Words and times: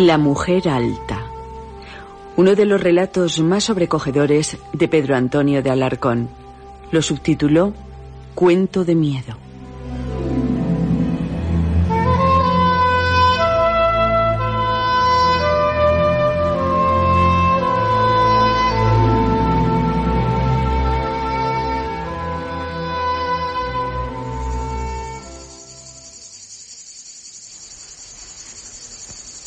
La 0.00 0.16
mujer 0.16 0.66
alta. 0.66 1.26
Uno 2.38 2.54
de 2.54 2.64
los 2.64 2.82
relatos 2.82 3.38
más 3.40 3.64
sobrecogedores 3.64 4.56
de 4.72 4.88
Pedro 4.88 5.14
Antonio 5.14 5.62
de 5.62 5.68
Alarcón. 5.68 6.30
Lo 6.90 7.02
subtituló 7.02 7.74
Cuento 8.34 8.86
de 8.86 8.94
miedo. 8.94 9.36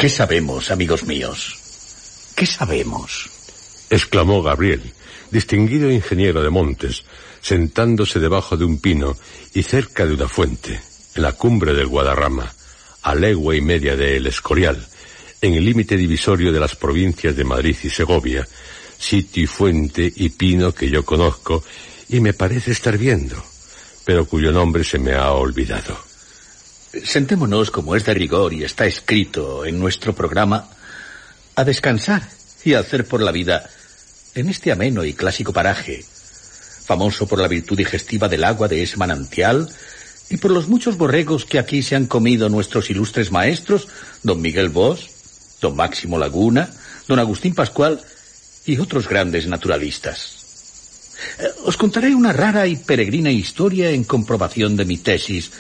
¿Qué 0.04 0.10
sabemos, 0.10 0.70
amigos 0.70 1.06
míos? 1.06 1.58
¿Qué 2.36 2.46
sabemos? 2.46 3.30
exclamó 3.90 4.44
Gabriel, 4.44 4.92
distinguido 5.32 5.90
ingeniero 5.90 6.44
de 6.44 6.50
montes, 6.50 7.06
sentándose 7.40 8.20
debajo 8.20 8.58
de 8.58 8.66
un 8.66 8.80
pino 8.80 9.16
y 9.54 9.64
cerca 9.64 10.06
de 10.06 10.16
una 10.16 10.28
fuente, 10.28 10.82
en 11.16 11.22
la 11.22 11.32
cumbre 11.32 11.74
del 11.74 11.88
Guadarrama, 11.88 12.54
a 13.02 13.16
legua 13.16 13.56
y 13.56 13.62
media 13.62 13.96
de 13.96 14.18
El 14.18 14.28
Escorial, 14.28 14.86
en 15.40 15.54
el 15.54 15.64
límite 15.64 15.96
divisorio 15.96 16.52
de 16.52 16.60
las 16.60 16.76
provincias 16.76 17.34
de 17.34 17.46
Madrid 17.46 17.78
y 17.82 17.90
Segovia, 17.90 18.46
sitio 19.00 19.44
y 19.44 19.48
fuente 19.48 20.12
y 20.14 20.28
pino 20.28 20.74
que 20.74 20.90
yo 20.90 21.06
conozco 21.06 21.64
y 22.10 22.20
me 22.20 22.34
parece 22.34 22.72
estar 22.72 22.98
viendo, 22.98 23.42
pero 24.04 24.26
cuyo 24.26 24.52
nombre 24.52 24.84
se 24.84 25.00
me 25.00 25.14
ha 25.14 25.32
olvidado. 25.32 26.13
Sentémonos, 27.02 27.72
como 27.72 27.96
es 27.96 28.06
de 28.06 28.14
rigor 28.14 28.54
y 28.54 28.64
está 28.64 28.86
escrito 28.86 29.66
en 29.66 29.80
nuestro 29.80 30.14
programa, 30.14 30.70
a 31.56 31.64
descansar 31.64 32.22
y 32.64 32.76
a 32.76 32.80
hacer 32.80 33.08
por 33.08 33.22
la 33.22 33.32
vida 33.32 33.68
en 34.36 34.48
este 34.48 34.72
ameno 34.72 35.04
y 35.04 35.14
clásico 35.14 35.54
paraje, 35.54 36.06
famoso 36.86 37.28
por 37.28 37.40
la 37.40 37.48
virtud 37.48 37.78
digestiva 37.78 38.30
del 38.30 38.44
agua 38.44 38.68
de 38.68 38.84
ese 38.84 38.98
manantial 38.98 39.68
y 40.30 40.38
por 40.38 40.52
los 40.52 40.68
muchos 40.68 40.96
borregos 40.96 41.46
que 41.46 41.58
aquí 41.58 41.82
se 41.82 41.96
han 41.96 42.06
comido 42.06 42.48
nuestros 42.50 42.90
ilustres 42.92 43.32
maestros, 43.32 43.88
don 44.22 44.40
Miguel 44.40 44.70
Bosch, 44.70 45.10
don 45.62 45.76
Máximo 45.76 46.20
Laguna, 46.20 46.70
don 47.08 47.18
Agustín 47.18 47.56
Pascual 47.56 48.02
y 48.68 48.78
otros 48.78 49.10
grandes 49.10 49.48
naturalistas. 49.48 50.44
Eh, 51.40 51.48
Os 51.66 51.76
contaré 51.76 52.14
una 52.14 52.34
rara 52.34 52.68
y 52.68 52.76
peregrina 52.76 53.32
historia 53.32 53.90
en 53.90 54.04
comprobación 54.04 54.76
de 54.76 54.86
mi 54.86 54.98
tesis, 54.98 55.52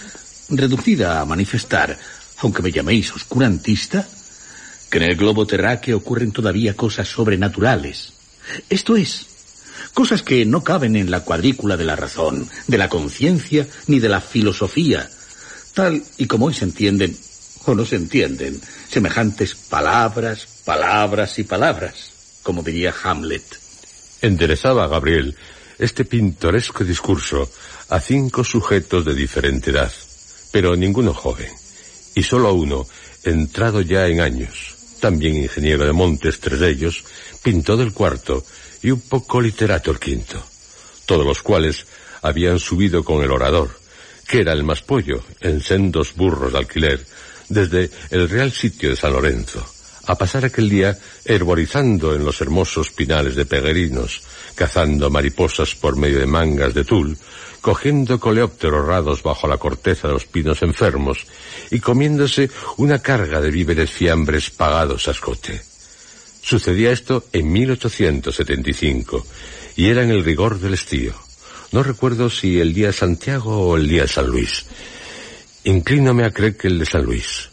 reducida 0.58 1.20
a 1.20 1.26
manifestar, 1.26 1.98
aunque 2.40 2.62
me 2.62 2.72
llaméis 2.72 3.14
oscurantista, 3.14 4.08
que 4.90 4.98
en 4.98 5.04
el 5.04 5.16
globo 5.16 5.48
terráqueo 5.48 5.98
ocurren 5.98 6.32
todavía 6.32 6.76
cosas 6.76 7.08
sobrenaturales. 7.08 8.14
Esto 8.70 8.96
es, 8.96 9.26
cosas 9.94 10.22
que 10.22 10.46
no 10.46 10.64
caben 10.64 10.96
en 10.96 11.12
la 11.12 11.22
cuadrícula 11.22 11.78
de 11.78 11.86
la 11.86 11.96
razón, 11.96 12.48
de 12.68 12.78
la 12.78 12.90
conciencia, 12.90 13.68
ni 13.88 14.00
de 14.00 14.10
la 14.10 14.22
filosofía, 14.22 15.10
tal 15.74 16.04
y 16.18 16.28
como 16.28 16.48
hoy 16.48 16.54
se 16.54 16.66
entienden 16.66 17.18
o 17.66 17.76
no 17.76 17.86
se 17.86 17.96
entienden, 17.96 18.60
semejantes 18.90 19.56
palabras, 19.56 20.48
palabras 20.66 21.40
y 21.40 21.44
palabras, 21.44 22.12
como 22.44 22.62
diría 22.62 22.94
Hamlet. 23.04 23.44
Enderezaba 24.22 24.88
Gabriel 24.88 25.36
este 25.80 26.06
pintoresco 26.06 26.84
discurso 26.84 27.50
a 27.90 28.00
cinco 28.00 28.44
sujetos 28.44 29.06
de 29.06 29.14
diferente 29.14 29.72
edad, 29.72 29.92
pero 30.54 30.76
ninguno 30.76 31.16
joven, 31.16 31.50
y 32.14 32.22
solo 32.22 32.54
uno, 32.54 32.88
entrado 33.24 33.82
ya 33.82 34.06
en 34.06 34.22
años, 34.22 34.76
también 35.00 35.36
ingeniero 35.36 35.84
de 35.84 35.94
montes, 35.94 36.40
tres 36.40 36.60
de 36.60 36.70
ellos, 36.70 37.04
pintó 37.42 37.76
del 37.76 37.92
cuarto 37.92 38.46
y 38.84 38.92
un 38.92 39.02
poco 39.02 39.42
literato 39.42 39.90
el 39.90 39.98
quinto, 39.98 40.40
todos 41.08 41.26
los 41.26 41.42
cuales 41.42 41.88
habían 42.22 42.60
subido 42.60 43.04
con 43.04 43.24
el 43.24 43.32
orador, 43.32 43.72
que 44.28 44.42
era 44.42 44.54
el 44.54 44.64
más 44.64 44.84
pollo, 44.84 45.24
en 45.42 45.60
sendos 45.60 46.14
burros 46.14 46.54
de 46.54 46.60
alquiler, 46.60 47.04
desde 47.50 47.90
el 48.12 48.30
real 48.30 48.52
sitio 48.52 48.92
de 48.92 48.96
San 48.96 49.14
Lorenzo, 49.14 49.66
a 50.06 50.16
pasar 50.16 50.46
aquel 50.46 50.70
día 50.70 50.96
herborizando 51.26 52.14
en 52.14 52.24
los 52.24 52.40
hermosos 52.42 52.92
pinales 52.92 53.36
de 53.36 53.48
peregrinos, 53.48 54.22
cazando 54.54 55.10
mariposas 55.10 55.74
por 55.74 55.98
medio 55.98 56.20
de 56.20 56.28
mangas 56.28 56.76
de 56.76 56.84
tul, 56.84 57.18
cogiendo 57.64 58.20
coleópteros 58.20 58.86
rados 58.86 59.24
bajo 59.24 59.48
la 59.48 59.58
corteza 59.58 60.10
de 60.10 60.16
los 60.16 60.26
pinos 60.26 60.62
enfermos 60.64 61.26
y 61.72 61.80
comiéndose 61.80 62.52
una 62.76 63.00
carga 63.00 63.40
de 63.40 63.52
víveres 63.52 63.90
fiambres 63.90 64.50
pagados 64.50 65.08
a 65.08 65.12
escote. 65.12 65.62
Sucedía 66.42 66.92
esto 66.92 67.24
en 67.32 67.50
1875 67.54 69.26
y 69.78 69.88
era 69.88 70.04
en 70.04 70.12
el 70.12 70.26
rigor 70.26 70.60
del 70.60 70.74
estío. 70.74 71.14
No 71.72 71.84
recuerdo 71.84 72.30
si 72.30 72.60
el 72.60 72.74
día 72.74 72.88
de 72.88 72.94
Santiago 72.94 73.58
o 73.58 73.78
el 73.78 73.88
día 73.88 74.02
de 74.02 74.10
San 74.10 74.28
Luis. 74.28 74.66
Inclínome 75.64 76.26
a 76.26 76.32
creer 76.32 76.58
que 76.58 76.68
el 76.68 76.80
de 76.80 76.86
San 76.86 77.04
Luis. 77.04 77.50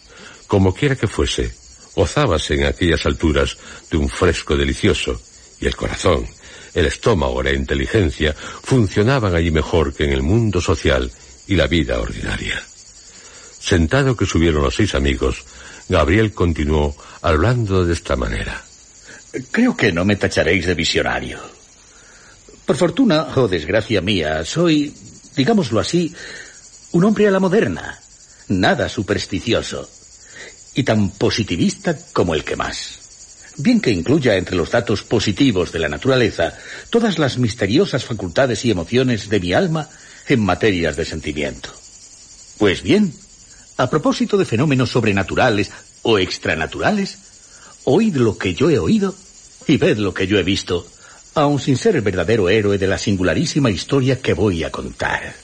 Como 0.49 0.75
quiera 0.75 0.96
que 0.96 1.06
fuese, 1.06 1.55
gozábase 1.94 2.55
en 2.55 2.64
aquellas 2.64 3.06
alturas 3.06 3.56
de 3.88 3.96
un 3.96 4.08
fresco 4.08 4.56
delicioso 4.56 5.23
y 5.61 5.67
el 5.67 5.76
corazón, 5.76 6.26
el 6.75 6.87
estómago, 6.87 7.43
la 7.43 7.52
inteligencia 7.52 8.34
funcionaban 8.34 9.34
allí 9.34 9.50
mejor 9.50 9.94
que 9.94 10.05
en 10.05 10.12
el 10.12 10.22
mundo 10.22 10.61
social 10.61 11.11
y 11.46 11.56
la 11.56 11.67
vida 11.67 11.99
ordinaria. 11.99 12.62
Sentado 13.58 14.17
que 14.17 14.26
subieron 14.26 14.62
los 14.62 14.75
seis 14.75 14.94
amigos, 14.94 15.44
Gabriel 15.88 16.32
continuó 16.32 16.96
hablando 17.22 17.84
de 17.84 17.93
esta 17.93 18.17
manera. 18.17 18.64
Creo 19.50 19.76
que 19.76 19.93
no 19.93 20.05
me 20.05 20.17
tacharéis 20.17 20.67
de 20.67 20.75
visionario. 20.75 21.38
Por 22.64 22.76
fortuna 22.76 23.28
o 23.37 23.49
desgracia 23.49 24.00
mía, 24.00 24.44
soy, 24.44 24.94
digámoslo 25.34 25.81
así, 25.81 26.14
un 26.93 27.05
hombre 27.05 27.28
a 27.28 27.31
la 27.31 27.40
moderna, 27.40 28.00
nada 28.49 28.88
supersticioso, 28.88 29.88
y 30.75 30.84
tan 30.84 31.11
positivista 31.11 31.99
como 32.12 32.34
el 32.34 32.44
que 32.44 32.56
más. 32.56 33.00
Bien 33.62 33.80
que 33.80 33.90
incluya 33.90 34.36
entre 34.36 34.56
los 34.56 34.70
datos 34.70 35.02
positivos 35.02 35.70
de 35.70 35.80
la 35.80 35.88
naturaleza 35.88 36.56
todas 36.88 37.18
las 37.18 37.36
misteriosas 37.36 38.06
facultades 38.06 38.64
y 38.64 38.70
emociones 38.70 39.28
de 39.28 39.38
mi 39.38 39.52
alma 39.52 39.88
en 40.28 40.40
materias 40.40 40.96
de 40.96 41.04
sentimiento. 41.04 41.68
Pues 42.56 42.82
bien, 42.82 43.12
a 43.76 43.90
propósito 43.90 44.38
de 44.38 44.46
fenómenos 44.46 44.90
sobrenaturales 44.90 45.70
o 46.02 46.18
extranaturales, 46.18 47.18
oíd 47.84 48.16
lo 48.16 48.38
que 48.38 48.54
yo 48.54 48.70
he 48.70 48.78
oído 48.78 49.14
y 49.66 49.76
ved 49.76 49.98
lo 49.98 50.14
que 50.14 50.26
yo 50.26 50.38
he 50.38 50.42
visto, 50.42 50.86
aun 51.34 51.60
sin 51.60 51.76
ser 51.76 51.96
el 51.96 52.02
verdadero 52.02 52.48
héroe 52.48 52.78
de 52.78 52.86
la 52.86 52.96
singularísima 52.96 53.70
historia 53.70 54.22
que 54.22 54.32
voy 54.32 54.64
a 54.64 54.70
contar. 54.70 55.34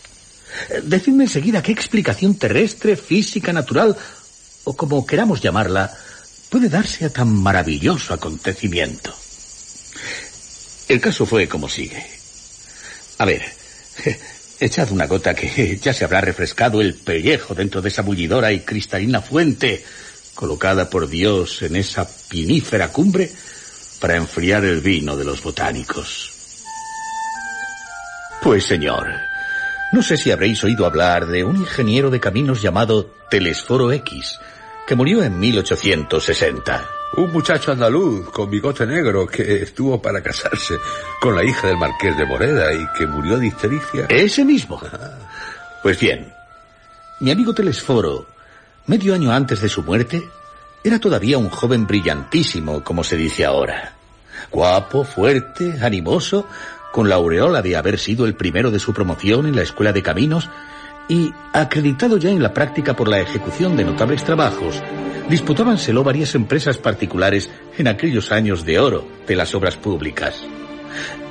Decidme 0.84 1.24
enseguida 1.24 1.62
qué 1.62 1.72
explicación 1.72 2.34
terrestre, 2.34 2.96
física, 2.96 3.52
natural, 3.52 3.94
o 4.64 4.74
como 4.74 5.04
queramos 5.04 5.42
llamarla, 5.42 5.92
puede 6.48 6.69
darse 6.69 7.04
a 7.04 7.10
tan 7.10 7.28
maravilloso 7.28 8.14
acontecimiento. 8.14 9.14
El 10.88 11.00
caso 11.00 11.26
fue 11.26 11.48
como 11.48 11.69
sigue. 11.69 12.06
A 13.19 13.25
ver, 13.25 13.43
Echad 14.58 14.90
una 14.90 15.06
gota 15.06 15.34
que 15.34 15.76
ya 15.82 15.93
se 15.93 16.04
habrá 16.04 16.20
refrescado 16.20 16.81
el 16.81 16.94
pellejo 16.94 17.54
dentro 17.54 17.82
de 17.82 17.88
esa 17.88 18.02
bullidora 18.02 18.52
y 18.52 18.60
cristalina 18.60 19.20
fuente 19.20 19.84
colocada 20.34 20.88
por 20.88 21.08
Dios 21.08 21.62
en 21.62 21.76
esa 21.76 22.06
pinífera 22.28 22.88
cumbre 22.88 23.31
para 24.00 24.16
enfriar 24.16 24.64
el 24.64 24.81
vino 24.81 25.16
de 25.16 25.25
los 25.25 25.42
botánicos. 25.42 26.32
Pues 28.42 28.64
señor, 28.64 29.08
no 29.92 30.02
sé 30.02 30.16
si 30.16 30.31
habréis 30.31 30.62
oído 30.62 30.87
hablar 30.87 31.26
de 31.26 31.42
un 31.42 31.56
ingeniero 31.56 32.10
de 32.10 32.20
caminos 32.20 32.60
llamado 32.62 33.14
Telesforo 33.31 33.92
X, 33.92 34.38
que 34.87 34.94
murió 34.94 35.23
en 35.23 35.38
1860. 35.38 36.91
Un 37.17 37.33
muchacho 37.33 37.73
andaluz 37.73 38.31
con 38.31 38.49
bigote 38.49 38.87
negro 38.87 39.27
que 39.27 39.62
estuvo 39.62 40.00
para 40.00 40.23
casarse 40.23 40.75
con 41.21 41.35
la 41.35 41.44
hija 41.44 41.67
del 41.67 41.77
marqués 41.77 42.17
de 42.17 42.25
Moreda 42.25 42.73
y 42.73 42.87
que 42.97 43.06
murió 43.06 43.37
de 43.38 43.49
histericia. 43.49 44.06
Ese 44.09 44.44
mismo. 44.44 44.81
Pues 45.83 45.99
bien, 45.99 46.33
mi 47.21 47.31
amigo 47.31 47.53
Telesforo, 47.53 48.27
medio 48.87 49.15
año 49.15 49.33
antes 49.33 49.61
de 49.61 49.69
su 49.69 49.83
muerte, 49.83 50.29
era 50.85 51.00
todavía 51.00 51.38
un 51.38 51.49
joven 51.49 51.87
brillantísimo, 51.87 52.85
como 52.85 53.03
se 53.03 53.17
dice 53.17 53.44
ahora. 53.44 53.94
Guapo, 54.53 55.05
fuerte, 55.05 55.79
animoso, 55.83 56.47
con 56.93 57.09
la 57.09 57.17
aureola 57.17 57.61
de 57.61 57.77
haber 57.77 57.99
sido 57.99 58.25
el 58.25 58.35
primero 58.35 58.71
de 58.71 58.79
su 58.79 58.94
promoción 58.94 59.47
en 59.47 59.56
la 59.56 59.62
escuela 59.62 59.93
de 59.93 60.03
caminos 60.03 60.49
y 61.08 61.32
acreditado 61.53 62.17
ya 62.17 62.31
en 62.31 62.43
la 62.43 62.53
práctica 62.53 62.94
por 62.97 63.08
la 63.08 63.20
ejecución 63.20 63.76
de 63.76 63.85
notables 63.85 64.25
trabajos 64.25 64.82
disputábanselo 65.29 66.05
varias 66.05 66.35
empresas 66.35 66.79
particulares 66.79 67.50
en 67.76 67.88
aquellos 67.88 68.32
años 68.32 68.64
de 68.64 68.79
oro 68.79 69.06
de 69.26 69.37
las 69.37 69.55
obras 69.55 69.76
públicas. 69.76 70.44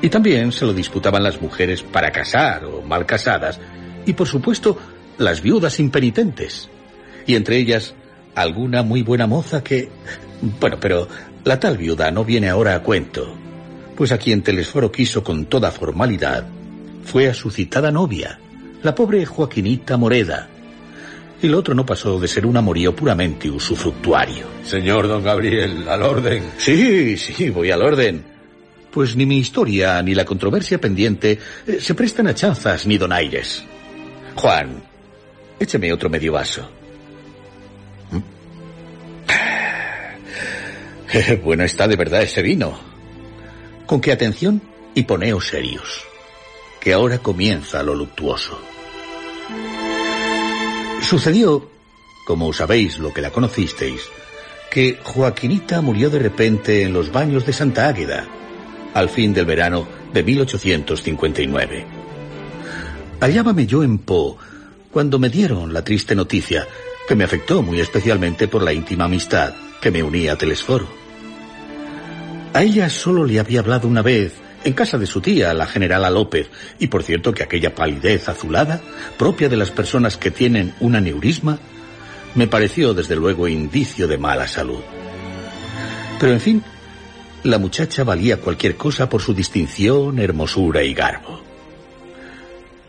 Y 0.02 0.10
también 0.10 0.52
se 0.52 0.66
lo 0.66 0.74
disputaban 0.74 1.24
las 1.24 1.42
mujeres 1.42 1.82
para 1.82 2.12
casar 2.12 2.66
o 2.66 2.82
mal 2.82 3.06
casadas, 3.06 3.60
y 4.06 4.14
por 4.14 4.28
supuesto 4.28 4.78
las 5.18 5.42
viudas 5.42 5.80
impenitentes. 5.80 6.70
Y 7.26 7.36
entre 7.36 7.58
ellas 7.58 7.96
alguna 8.36 8.84
muy 8.84 9.02
buena 9.02 9.28
moza 9.28 9.64
que... 9.64 9.90
Bueno, 10.60 10.78
pero 10.80 11.08
la 11.44 11.60
tal 11.60 11.78
viuda 11.78 12.12
no 12.12 12.26
viene 12.26 12.50
ahora 12.50 12.76
a 12.76 12.84
cuento, 12.84 13.36
pues 13.96 14.12
a 14.12 14.18
quien 14.18 14.44
Telesforo 14.44 14.92
quiso 14.92 15.24
con 15.24 15.46
toda 15.46 15.72
formalidad 15.72 16.46
fue 17.04 17.30
a 17.30 17.34
su 17.34 17.50
citada 17.50 17.92
novia, 17.92 18.40
la 18.86 18.94
pobre 18.94 19.26
Joaquinita 19.26 19.98
Moreda, 19.98 20.48
el 21.42 21.56
otro 21.56 21.74
no 21.74 21.84
pasó 21.84 22.20
de 22.20 22.28
ser 22.28 22.46
un 22.46 22.56
amorío 22.56 22.96
puramente 22.96 23.50
usufructuario. 23.50 24.46
Señor 24.64 25.08
don 25.08 25.24
Gabriel, 25.24 25.90
al 25.90 26.04
orden. 26.04 26.52
Sí, 26.60 27.18
sí, 27.18 27.50
voy 27.50 27.72
al 27.72 27.82
orden. 27.82 28.24
Pues 28.92 29.16
ni 29.16 29.26
mi 29.26 29.40
historia 29.40 30.00
ni 30.04 30.14
la 30.14 30.24
controversia 30.24 30.80
pendiente 30.80 31.40
eh, 31.66 31.80
se 31.82 31.96
prestan 31.96 32.28
a 32.28 32.36
chanzas 32.36 32.86
ni 32.86 33.00
donaires. 33.00 33.66
Juan, 34.36 34.84
écheme 35.60 35.92
otro 35.92 36.08
medio 36.08 36.34
vaso. 36.34 36.70
¿Mm? 38.12 38.22
bueno 41.44 41.64
está 41.64 41.88
de 41.88 41.96
verdad 41.96 42.22
ese 42.22 42.44
vino. 42.44 42.78
Con 43.88 44.00
qué 44.00 44.12
atención 44.12 44.62
y 44.94 45.02
poneos 45.02 45.48
serios, 45.48 46.04
que 46.80 46.94
ahora 46.94 47.18
comienza 47.18 47.82
lo 47.82 47.96
luctuoso. 47.96 48.75
Sucedió, 51.06 51.70
como 52.26 52.52
sabéis 52.52 52.98
lo 52.98 53.14
que 53.14 53.22
la 53.22 53.30
conocisteis, 53.30 54.02
que 54.72 54.98
Joaquinita 55.04 55.80
murió 55.82 56.10
de 56.10 56.18
repente 56.18 56.82
en 56.82 56.94
los 56.94 57.12
baños 57.12 57.46
de 57.46 57.54
Santa 57.54 57.88
Águeda, 57.88 58.26
al 58.96 59.10
fin 59.10 59.32
del 59.32 59.46
verano 59.46 59.88
de 60.12 60.24
1859. 60.24 61.86
Hallábame 63.20 63.68
yo 63.68 63.84
en 63.84 64.00
Po 64.00 64.40
cuando 64.90 65.20
me 65.20 65.30
dieron 65.30 65.74
la 65.74 65.84
triste 65.84 66.16
noticia, 66.16 66.68
que 67.08 67.16
me 67.16 67.24
afectó 67.24 67.62
muy 67.62 67.80
especialmente 67.80 68.48
por 68.48 68.64
la 68.64 68.74
íntima 68.74 69.06
amistad 69.06 69.54
que 69.80 69.92
me 69.92 70.02
unía 70.02 70.34
a 70.34 70.38
Telesforo. 70.38 70.88
A 72.52 72.64
ella 72.64 72.90
solo 72.90 73.26
le 73.26 73.40
había 73.40 73.60
hablado 73.60 73.88
una 73.88 74.02
vez 74.02 74.34
en 74.66 74.74
casa 74.74 74.98
de 74.98 75.06
su 75.06 75.22
tía, 75.22 75.54
la 75.54 75.68
generala 75.68 76.10
López, 76.10 76.50
y 76.80 76.88
por 76.88 77.04
cierto 77.04 77.34
que 77.34 77.44
aquella 77.44 77.76
palidez 77.76 78.28
azulada, 78.28 78.82
propia 79.18 79.48
de 79.48 79.58
las 79.58 79.70
personas 79.70 80.18
que 80.18 80.32
tienen 80.32 80.74
un 80.80 80.96
aneurisma, 80.96 81.60
me 82.34 82.48
pareció 82.48 82.96
desde 82.96 83.16
luego 83.16 83.48
indicio 83.48 84.08
de 84.08 84.18
mala 84.18 84.48
salud. 84.48 84.82
Pero 86.20 86.34
en 86.34 86.42
fin, 86.42 86.64
la 87.44 87.60
muchacha 87.60 88.04
valía 88.04 88.42
cualquier 88.42 88.76
cosa 88.76 89.08
por 89.08 89.22
su 89.22 89.36
distinción, 89.36 90.18
hermosura 90.18 90.82
y 90.82 90.96
garbo. 90.96 91.44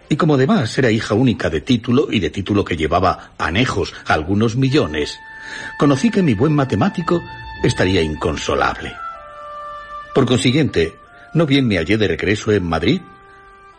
Y 0.09 0.17
como 0.17 0.35
además 0.35 0.77
era 0.79 0.91
hija 0.91 1.15
única 1.15 1.51
de 1.51 1.61
título 1.61 2.09
y 2.11 2.21
de 2.21 2.31
título 2.31 2.65
que 2.65 2.77
llevaba 2.77 3.33
anejos 3.37 3.93
algunos 4.07 4.57
millones, 4.57 5.19
conocí 5.79 6.11
que 6.11 6.23
mi 6.23 6.33
buen 6.33 6.55
matemático 6.55 7.23
estaría 7.63 8.01
inconsolable. 8.01 8.95
Por 10.15 10.25
consiguiente, 10.25 10.95
no 11.37 11.45
bien 11.45 11.69
me 11.69 11.77
hallé 11.77 11.99
de 11.99 12.09
regreso 12.09 12.51
en 12.51 12.65
Madrid. 12.65 13.03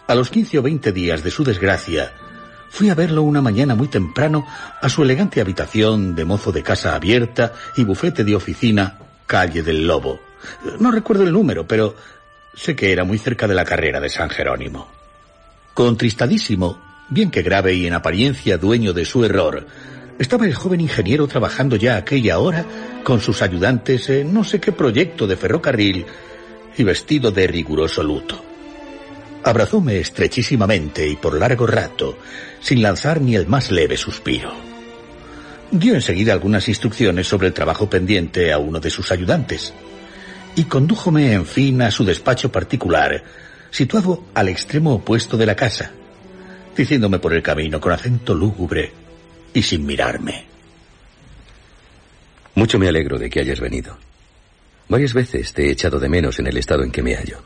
A 0.08 0.14
los 0.14 0.30
quince 0.30 0.60
o 0.60 0.62
veinte 0.62 0.92
días 0.92 1.24
de 1.24 1.32
su 1.32 1.44
desgracia, 1.44 2.14
fui 2.70 2.90
a 2.90 2.96
verlo 2.96 3.24
una 3.24 3.42
mañana 3.42 3.74
muy 3.74 3.88
temprano 3.88 4.46
a 4.80 4.88
su 4.90 5.02
elegante 5.02 5.42
habitación 5.42 6.16
de 6.16 6.24
mozo 6.24 6.52
de 6.52 6.62
casa 6.62 6.96
abierta 6.96 7.54
y 7.76 7.84
bufete 7.84 8.24
de 8.24 8.36
oficina, 8.36 9.00
calle 9.26 9.64
del 9.64 9.88
Lobo. 9.88 10.20
No 10.80 10.92
recuerdo 10.92 11.24
el 11.24 11.34
número, 11.34 11.68
pero 11.68 11.96
sé 12.54 12.76
que 12.76 12.92
era 12.92 13.04
muy 13.04 13.18
cerca 13.18 13.48
de 13.48 13.56
la 13.56 13.66
carrera 13.66 14.00
de 14.00 14.10
San 14.10 14.30
Jerónimo. 14.30 14.88
Contristadísimo, 15.74 16.80
bien 17.10 17.32
que 17.32 17.42
grave 17.42 17.74
y 17.74 17.88
en 17.88 17.94
apariencia 17.94 18.60
dueño 18.60 18.94
de 18.94 19.04
su 19.04 19.26
error, 19.26 19.66
estaba 20.20 20.46
el 20.46 20.54
joven 20.54 20.82
ingeniero 20.82 21.28
trabajando 21.28 21.76
ya 21.76 21.98
aquella 21.98 22.38
hora 22.38 22.66
con 23.04 23.20
sus 23.20 23.42
ayudantes 23.42 24.10
en 24.10 24.32
no 24.32 24.44
sé 24.44 24.60
qué 24.60 24.72
proyecto 24.72 25.26
de 25.26 25.38
ferrocarril 25.38 26.06
y 26.78 26.84
vestido 26.84 27.32
de 27.32 27.48
riguroso 27.48 28.04
luto. 28.04 28.44
Abrazóme 29.44 30.00
estrechísimamente 30.00 31.08
y 31.08 31.16
por 31.16 31.40
largo 31.40 31.66
rato, 31.68 32.18
sin 32.60 32.82
lanzar 32.82 33.22
ni 33.22 33.36
el 33.36 33.48
más 33.48 33.72
leve 33.72 33.98
suspiro. 33.98 34.52
Dio 35.72 35.96
enseguida 35.96 36.34
algunas 36.34 36.68
instrucciones 36.70 37.28
sobre 37.28 37.48
el 37.48 37.54
trabajo 37.54 37.90
pendiente 37.90 38.54
a 38.54 38.58
uno 38.58 38.80
de 38.80 38.90
sus 38.90 39.12
ayudantes, 39.12 39.74
y 40.56 40.64
condújome, 40.64 41.34
en 41.34 41.46
fin, 41.46 41.82
a 41.82 41.92
su 41.92 42.04
despacho 42.04 42.52
particular, 42.52 43.24
situado 43.70 44.24
al 44.34 44.50
extremo 44.50 44.96
opuesto 44.96 45.38
de 45.38 45.46
la 45.46 45.56
casa, 45.56 45.92
diciéndome 46.76 47.20
por 47.20 47.34
el 47.34 47.44
camino 47.44 47.80
con 47.80 47.92
acento 47.92 48.34
lúgubre 48.34 48.92
y 49.54 49.62
sin 49.62 49.86
mirarme. 49.86 50.46
Mucho 52.56 52.80
me 52.80 52.88
alegro 52.88 53.20
de 53.20 53.30
que 53.30 53.40
hayas 53.40 53.60
venido. 53.60 53.98
Varias 54.90 55.14
veces 55.14 55.54
te 55.54 55.68
he 55.68 55.72
echado 55.72 56.00
de 56.00 56.08
menos 56.08 56.40
en 56.40 56.48
el 56.48 56.58
estado 56.58 56.84
en 56.84 56.92
que 56.92 57.04
me 57.04 57.16
hallo. 57.16 57.44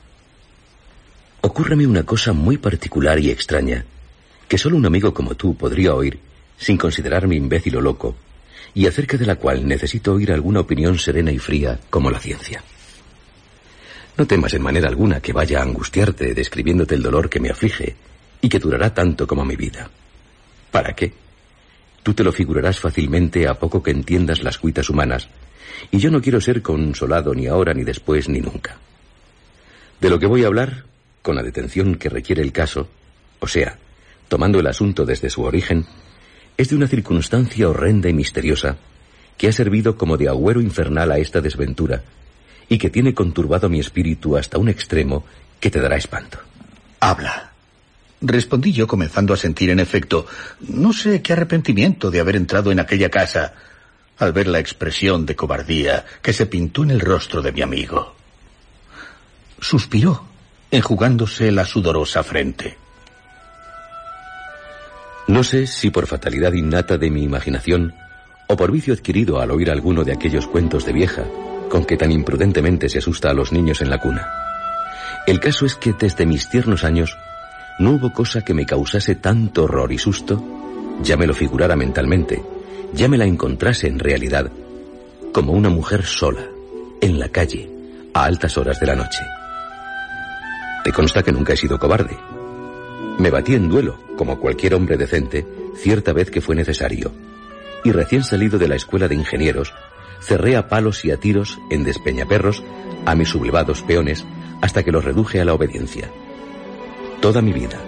Ocúrreme 1.41 1.87
una 1.87 2.03
cosa 2.03 2.33
muy 2.33 2.57
particular 2.57 3.19
y 3.19 3.31
extraña, 3.31 3.83
que 4.47 4.59
solo 4.59 4.77
un 4.77 4.85
amigo 4.85 5.13
como 5.13 5.35
tú 5.35 5.55
podría 5.55 5.95
oír 5.95 6.19
sin 6.57 6.77
considerarme 6.77 7.35
imbécil 7.35 7.77
o 7.77 7.81
loco, 7.81 8.15
y 8.75 8.85
acerca 8.85 9.17
de 9.17 9.25
la 9.25 9.37
cual 9.37 9.67
necesito 9.67 10.13
oír 10.13 10.31
alguna 10.31 10.59
opinión 10.59 10.99
serena 10.99 11.31
y 11.31 11.39
fría 11.39 11.79
como 11.89 12.11
la 12.11 12.19
ciencia. 12.19 12.63
No 14.15 14.27
temas 14.27 14.53
en 14.53 14.61
manera 14.61 14.87
alguna 14.87 15.19
que 15.19 15.33
vaya 15.33 15.59
a 15.59 15.63
angustiarte 15.63 16.35
describiéndote 16.35 16.93
el 16.93 17.01
dolor 17.01 17.27
que 17.27 17.39
me 17.39 17.49
aflige 17.49 17.95
y 18.39 18.49
que 18.49 18.59
durará 18.59 18.93
tanto 18.93 19.25
como 19.25 19.43
mi 19.43 19.55
vida. 19.55 19.89
¿Para 20.69 20.93
qué? 20.93 21.11
Tú 22.03 22.13
te 22.13 22.23
lo 22.23 22.31
figurarás 22.31 22.79
fácilmente 22.79 23.47
a 23.47 23.55
poco 23.55 23.81
que 23.81 23.91
entiendas 23.91 24.43
las 24.43 24.59
cuitas 24.59 24.89
humanas 24.91 25.27
y 25.91 25.99
yo 25.99 26.11
no 26.11 26.21
quiero 26.21 26.41
ser 26.41 26.61
consolado 26.61 27.33
ni 27.33 27.47
ahora, 27.47 27.73
ni 27.73 27.83
después, 27.83 28.29
ni 28.29 28.39
nunca. 28.39 28.77
De 29.99 30.09
lo 30.09 30.19
que 30.19 30.25
voy 30.25 30.43
a 30.43 30.47
hablar, 30.47 30.85
con 31.21 31.35
la 31.35 31.43
detención 31.43 31.95
que 31.95 32.09
requiere 32.09 32.41
el 32.41 32.51
caso, 32.51 32.87
o 33.39 33.47
sea, 33.47 33.77
tomando 34.27 34.59
el 34.59 34.67
asunto 34.67 35.05
desde 35.05 35.29
su 35.29 35.43
origen, 35.43 35.85
es 36.57 36.69
de 36.69 36.75
una 36.75 36.87
circunstancia 36.87 37.69
horrenda 37.69 38.09
y 38.09 38.13
misteriosa 38.13 38.77
que 39.37 39.47
ha 39.47 39.51
servido 39.51 39.97
como 39.97 40.17
de 40.17 40.27
agüero 40.27 40.61
infernal 40.61 41.11
a 41.11 41.17
esta 41.17 41.41
desventura 41.41 42.03
y 42.69 42.77
que 42.77 42.89
tiene 42.89 43.13
conturbado 43.13 43.69
mi 43.69 43.79
espíritu 43.79 44.37
hasta 44.37 44.57
un 44.57 44.69
extremo 44.69 45.25
que 45.59 45.69
te 45.69 45.79
dará 45.79 45.97
espanto. 45.97 46.39
Habla. 46.99 47.51
Respondí 48.21 48.71
yo 48.71 48.85
comenzando 48.85 49.33
a 49.33 49.37
sentir 49.37 49.71
en 49.71 49.79
efecto, 49.79 50.27
no 50.59 50.93
sé 50.93 51.21
qué 51.23 51.33
arrepentimiento 51.33 52.11
de 52.11 52.19
haber 52.19 52.35
entrado 52.35 52.71
en 52.71 52.79
aquella 52.79 53.09
casa 53.09 53.53
al 54.21 54.33
ver 54.33 54.47
la 54.47 54.59
expresión 54.59 55.25
de 55.25 55.35
cobardía 55.35 56.05
que 56.21 56.31
se 56.31 56.45
pintó 56.45 56.83
en 56.83 56.91
el 56.91 56.99
rostro 56.99 57.41
de 57.41 57.51
mi 57.51 57.63
amigo. 57.63 58.13
Suspiró, 59.59 60.23
enjugándose 60.69 61.51
la 61.51 61.65
sudorosa 61.65 62.21
frente. 62.21 62.77
No 65.27 65.43
sé 65.43 65.65
si 65.65 65.89
por 65.89 66.05
fatalidad 66.05 66.53
innata 66.53 66.99
de 66.99 67.09
mi 67.09 67.23
imaginación 67.23 67.95
o 68.47 68.55
por 68.55 68.71
vicio 68.71 68.93
adquirido 68.93 69.41
al 69.41 69.49
oír 69.49 69.71
alguno 69.71 70.03
de 70.03 70.13
aquellos 70.13 70.45
cuentos 70.45 70.85
de 70.85 70.93
vieja 70.93 71.25
con 71.67 71.83
que 71.85 71.97
tan 71.97 72.11
imprudentemente 72.11 72.89
se 72.89 72.99
asusta 72.99 73.31
a 73.31 73.33
los 73.33 73.51
niños 73.51 73.81
en 73.81 73.89
la 73.89 73.97
cuna. 73.97 74.29
El 75.25 75.39
caso 75.39 75.65
es 75.65 75.73
que 75.75 75.93
desde 75.93 76.27
mis 76.27 76.47
tiernos 76.47 76.83
años 76.83 77.17
no 77.79 77.93
hubo 77.93 78.13
cosa 78.13 78.41
que 78.43 78.53
me 78.53 78.67
causase 78.67 79.15
tanto 79.15 79.63
horror 79.63 79.91
y 79.91 79.97
susto, 79.97 80.43
ya 81.01 81.17
me 81.17 81.25
lo 81.25 81.33
figurara 81.33 81.75
mentalmente, 81.75 82.43
ya 82.93 83.07
me 83.07 83.17
la 83.17 83.25
encontrase 83.25 83.87
en 83.87 83.99
realidad, 83.99 84.51
como 85.33 85.53
una 85.53 85.69
mujer 85.69 86.05
sola, 86.05 86.43
en 87.01 87.19
la 87.19 87.29
calle, 87.29 87.69
a 88.13 88.25
altas 88.25 88.57
horas 88.57 88.79
de 88.79 88.87
la 88.87 88.95
noche. 88.95 89.23
Te 90.83 90.91
consta 90.91 91.23
que 91.23 91.31
nunca 91.31 91.53
he 91.53 91.57
sido 91.57 91.79
cobarde. 91.79 92.17
Me 93.17 93.29
batí 93.29 93.55
en 93.55 93.69
duelo, 93.69 93.99
como 94.17 94.39
cualquier 94.39 94.73
hombre 94.73 94.97
decente, 94.97 95.45
cierta 95.75 96.13
vez 96.13 96.31
que 96.31 96.41
fue 96.41 96.55
necesario. 96.55 97.11
Y 97.83 97.91
recién 97.91 98.23
salido 98.23 98.59
de 98.59 98.67
la 98.67 98.75
escuela 98.75 99.07
de 99.07 99.15
ingenieros, 99.15 99.73
cerré 100.21 100.55
a 100.55 100.67
palos 100.67 101.05
y 101.05 101.11
a 101.11 101.17
tiros 101.17 101.57
en 101.69 101.83
despeñaperros 101.83 102.63
a 103.05 103.15
mis 103.15 103.29
sublevados 103.29 103.81
peones 103.81 104.25
hasta 104.61 104.83
que 104.83 104.91
los 104.91 105.03
reduje 105.03 105.41
a 105.41 105.45
la 105.45 105.53
obediencia. 105.53 106.09
Toda 107.21 107.41
mi 107.41 107.53
vida, 107.53 107.79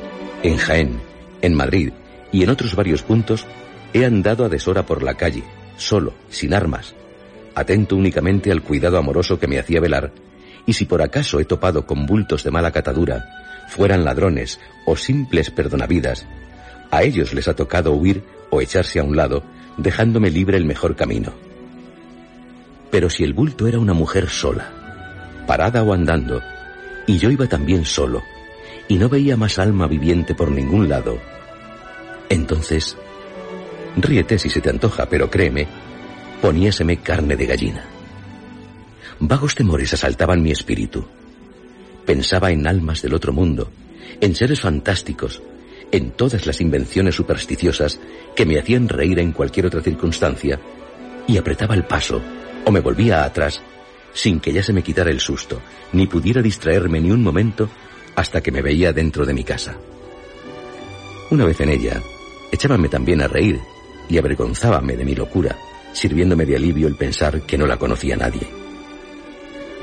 en 0.42 0.58
Jaén, 0.58 1.00
en 1.42 1.54
Madrid 1.54 1.92
y 2.32 2.44
en 2.44 2.50
otros 2.50 2.76
varios 2.76 3.04
puntos, 3.04 3.46
he 3.94 4.06
andado 4.06 4.46
a 4.46 4.50
deshora 4.50 4.86
por 4.86 5.04
la 5.04 5.16
calle, 5.16 5.44
solo, 5.78 6.14
sin 6.30 6.54
armas, 6.54 6.96
atento 7.56 7.96
únicamente 7.96 8.52
al 8.52 8.64
cuidado 8.64 8.98
amoroso 8.98 9.40
que 9.40 9.48
me 9.48 9.60
hacía 9.60 9.80
velar 9.80 10.12
y 10.66 10.74
si 10.74 10.86
por 10.86 11.02
acaso 11.02 11.40
he 11.40 11.46
topado 11.46 11.86
con 11.86 12.06
bultos 12.06 12.44
de 12.44 12.52
mala 12.52 12.72
catadura, 12.72 13.66
fueran 13.68 14.06
ladrones 14.06 14.60
o 14.86 14.96
simples 14.96 15.50
perdonavidas, 15.50 16.26
a 16.92 17.04
ellos 17.04 17.34
les 17.34 17.48
ha 17.48 17.56
tocado 17.56 17.94
huir 17.94 18.24
o 18.50 18.62
echarse 18.62 19.00
a 19.00 19.04
un 19.04 19.16
lado, 19.16 19.44
dejándome 19.78 20.30
libre 20.30 20.58
el 20.58 20.66
mejor 20.66 20.96
camino. 20.96 21.34
Pero 22.92 23.10
si 23.10 23.24
el 23.24 23.34
bulto 23.34 23.68
era 23.68 23.80
una 23.80 23.94
mujer 23.94 24.30
sola, 24.30 24.72
parada 25.48 25.84
o 25.84 25.94
andando, 25.94 26.42
y 27.08 27.18
yo 27.18 27.32
iba 27.32 27.48
también 27.48 27.86
solo, 27.86 28.22
y 28.88 28.98
no 28.98 29.10
veía 29.10 29.36
más 29.36 29.60
alma 29.60 29.88
viviente 29.88 30.36
por 30.36 30.52
ningún 30.52 30.88
lado, 30.88 31.18
entonces, 32.30 32.96
ríete 33.96 34.40
si 34.40 34.50
se 34.50 34.62
te 34.62 34.70
antoja, 34.70 35.08
pero 35.08 35.30
créeme, 35.30 35.68
poníaseme 36.42 36.98
carne 36.98 37.36
de 37.36 37.46
gallina. 37.46 37.86
Vagos 39.20 39.56
temores 39.56 39.94
asaltaban 39.94 40.42
mi 40.42 40.52
espíritu. 40.52 41.06
Pensaba 42.06 42.52
en 42.52 42.68
almas 42.68 43.02
del 43.02 43.14
otro 43.14 43.32
mundo, 43.32 43.72
en 44.20 44.36
seres 44.36 44.62
fantásticos, 44.62 45.42
en 45.92 46.12
todas 46.12 46.46
las 46.46 46.60
invenciones 46.60 47.16
supersticiosas 47.16 48.00
que 48.36 48.46
me 48.46 48.60
hacían 48.60 48.90
reír 48.90 49.20
en 49.20 49.32
cualquier 49.32 49.68
otra 49.68 49.82
circunstancia, 49.82 50.60
y 51.28 51.38
apretaba 51.38 51.76
el 51.76 51.86
paso 51.86 52.22
o 52.66 52.72
me 52.72 52.80
volvía 52.80 53.24
atrás 53.24 53.62
sin 54.14 54.40
que 54.40 54.54
ya 54.54 54.62
se 54.62 54.74
me 54.74 54.84
quitara 54.84 55.10
el 55.10 55.20
susto, 55.20 55.62
ni 55.92 56.08
pudiera 56.08 56.42
distraerme 56.42 57.02
ni 57.02 57.12
un 57.12 57.24
momento 57.24 57.70
hasta 58.16 58.42
que 58.42 58.52
me 58.52 58.62
veía 58.62 58.94
dentro 58.94 59.26
de 59.26 59.34
mi 59.34 59.44
casa. 59.44 59.76
Una 61.32 61.46
vez 61.46 61.60
en 61.62 61.70
ella, 61.70 62.02
echábame 62.52 62.90
también 62.90 63.22
a 63.22 63.28
reír 63.28 63.60
y 64.10 64.18
avergonzábame 64.18 64.96
de 64.96 65.06
mi 65.06 65.16
locura, 65.16 65.58
sirviéndome 65.94 66.46
de 66.46 66.56
alivio 66.56 66.88
el 66.88 66.96
pensar 66.96 67.42
que 67.42 67.58
no 67.58 67.66
la 67.66 67.78
conocía 67.78 68.16
nadie. 68.16 68.48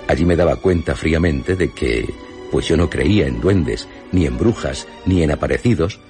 Allí 0.08 0.24
me 0.24 0.36
daba 0.36 0.56
cuenta 0.56 0.94
fríamente 0.94 1.56
de 1.56 1.72
que, 1.72 2.08
pues 2.50 2.66
yo 2.66 2.76
no 2.76 2.90
creía 2.90 3.26
en 3.26 3.40
duendes, 3.40 3.86
ni 4.12 4.26
en 4.26 4.36
brujas, 4.36 4.88
ni 5.06 5.22
en 5.22 5.30
aparecidos, 5.30 6.00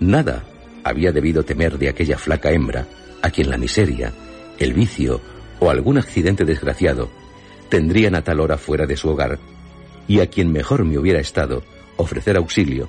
nada 0.00 0.44
había 0.84 1.12
debido 1.12 1.44
temer 1.44 1.78
de 1.78 1.88
aquella 1.88 2.18
flaca 2.18 2.50
hembra 2.50 2.86
a 3.20 3.30
quien 3.30 3.50
la 3.50 3.58
miseria, 3.58 4.12
el 4.58 4.72
vicio 4.72 5.20
o 5.60 5.70
algún 5.70 5.98
accidente 5.98 6.44
desgraciado 6.44 7.10
tendrían 7.68 8.14
a 8.14 8.22
tal 8.22 8.40
hora 8.40 8.58
fuera 8.58 8.86
de 8.86 8.96
su 8.96 9.08
hogar 9.08 9.38
y 10.08 10.20
a 10.20 10.26
quien 10.26 10.50
mejor 10.50 10.84
me 10.84 10.98
hubiera 10.98 11.20
estado 11.20 11.62
ofrecer 11.96 12.36
auxilio, 12.36 12.88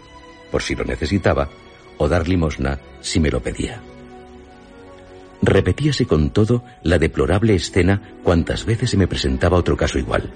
por 0.51 0.61
si 0.61 0.75
lo 0.75 0.83
necesitaba, 0.83 1.49
o 1.97 2.07
dar 2.09 2.27
limosna 2.27 2.79
si 3.01 3.19
me 3.19 3.29
lo 3.29 3.41
pedía. 3.41 3.81
Repetíase 5.45 6.05
con 6.05 6.29
todo 6.29 6.63
la 6.83 6.97
deplorable 6.97 7.53
escena 7.53 8.01
cuantas 8.23 8.65
veces 8.65 8.89
se 8.89 8.97
me 8.97 9.07
presentaba 9.07 9.57
otro 9.57 9.75
caso 9.75 9.99
igual 9.99 10.31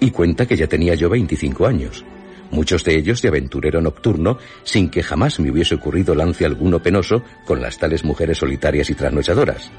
y 0.00 0.10
cuenta 0.10 0.46
que 0.46 0.56
ya 0.56 0.66
tenía 0.66 0.94
yo 0.94 1.10
25 1.10 1.66
años, 1.66 2.04
muchos 2.50 2.84
de 2.84 2.96
ellos 2.96 3.20
de 3.20 3.28
aventurero 3.28 3.82
nocturno, 3.82 4.38
sin 4.64 4.88
que 4.88 5.02
jamás 5.02 5.38
me 5.40 5.50
hubiese 5.50 5.74
ocurrido 5.74 6.14
lance 6.14 6.46
alguno 6.46 6.82
penoso 6.82 7.22
con 7.44 7.60
las 7.60 7.78
tales 7.78 8.02
mujeres 8.02 8.38
solitarias 8.38 8.88
y 8.88 8.94
trasnochadoras. 8.94 9.70